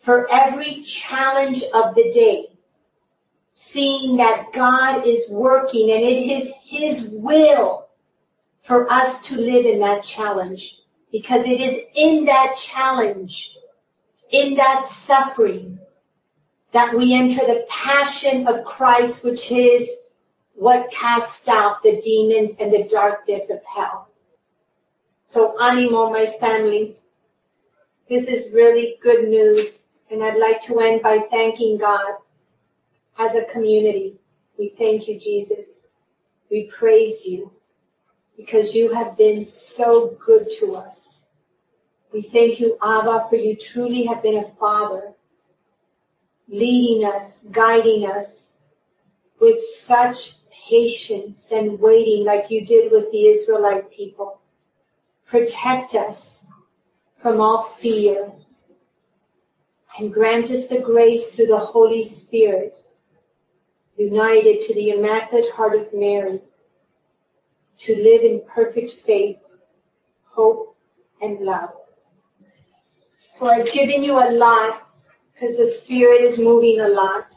for 0.00 0.30
every 0.30 0.82
challenge 0.82 1.62
of 1.72 1.94
the 1.94 2.12
day, 2.12 2.51
seeing 3.52 4.16
that 4.16 4.52
God 4.52 5.06
is 5.06 5.28
working 5.30 5.90
and 5.90 6.02
it 6.02 6.30
is 6.30 6.52
His 6.64 7.10
will 7.10 7.88
for 8.62 8.90
us 8.90 9.20
to 9.28 9.36
live 9.36 9.66
in 9.66 9.80
that 9.80 10.04
challenge 10.04 10.78
because 11.10 11.44
it 11.44 11.60
is 11.60 11.82
in 11.94 12.24
that 12.24 12.56
challenge, 12.58 13.56
in 14.30 14.54
that 14.54 14.86
suffering, 14.86 15.78
that 16.72 16.94
we 16.94 17.12
enter 17.12 17.44
the 17.46 17.66
passion 17.68 18.48
of 18.48 18.64
Christ, 18.64 19.22
which 19.22 19.52
is 19.52 19.90
what 20.54 20.90
casts 20.90 21.46
out 21.48 21.82
the 21.82 22.00
demons 22.00 22.52
and 22.58 22.72
the 22.72 22.84
darkness 22.84 23.50
of 23.50 23.62
hell. 23.64 24.08
So 25.22 25.58
animo, 25.60 26.10
my 26.10 26.26
family. 26.40 26.96
This 28.08 28.28
is 28.28 28.52
really 28.52 28.96
good 29.02 29.28
news. 29.28 29.84
And 30.10 30.22
I'd 30.22 30.38
like 30.38 30.62
to 30.64 30.80
end 30.80 31.02
by 31.02 31.20
thanking 31.30 31.78
God 31.78 32.16
as 33.18 33.34
a 33.34 33.44
community. 33.44 34.18
We 34.58 34.68
thank 34.68 35.08
you, 35.08 35.18
Jesus. 35.18 35.80
We 36.50 36.64
praise 36.64 37.24
you 37.24 37.52
because 38.36 38.74
you 38.74 38.92
have 38.92 39.16
been 39.16 39.44
so 39.44 40.16
good 40.24 40.50
to 40.58 40.74
us. 40.74 41.26
We 42.12 42.20
thank 42.22 42.60
you, 42.60 42.76
Abba, 42.82 43.26
for 43.30 43.36
you 43.36 43.56
truly 43.56 44.04
have 44.04 44.22
been 44.22 44.44
a 44.44 44.48
father 44.50 45.14
leading 46.48 47.06
us, 47.06 47.44
guiding 47.50 48.06
us 48.06 48.52
with 49.40 49.58
such 49.60 50.36
patience 50.68 51.50
and 51.50 51.80
waiting 51.80 52.24
like 52.24 52.50
you 52.50 52.64
did 52.66 52.92
with 52.92 53.10
the 53.10 53.26
Israelite 53.26 53.90
people. 53.90 54.40
Protect 55.26 55.94
us 55.94 56.44
from 57.20 57.40
all 57.40 57.62
fear 57.62 58.30
and 59.98 60.12
grant 60.12 60.50
us 60.50 60.68
the 60.68 60.78
grace 60.78 61.34
through 61.34 61.46
the 61.46 61.58
Holy 61.58 62.04
Spirit, 62.04 62.84
united 63.96 64.60
to 64.62 64.74
the 64.74 64.90
Immaculate 64.90 65.52
Heart 65.52 65.74
of 65.80 65.94
Mary, 65.94 66.40
to 67.78 67.96
live 67.96 68.22
in 68.22 68.42
perfect 68.46 68.92
faith, 68.92 69.38
hope, 70.24 70.76
and 71.20 71.40
love. 71.40 71.70
So 73.30 73.46
I've 73.48 73.70
given 73.72 74.02
you 74.02 74.18
a 74.18 74.30
lot 74.30 74.88
because 75.32 75.56
the 75.56 75.66
Spirit 75.66 76.20
is 76.20 76.38
moving 76.38 76.80
a 76.80 76.88
lot. 76.88 77.34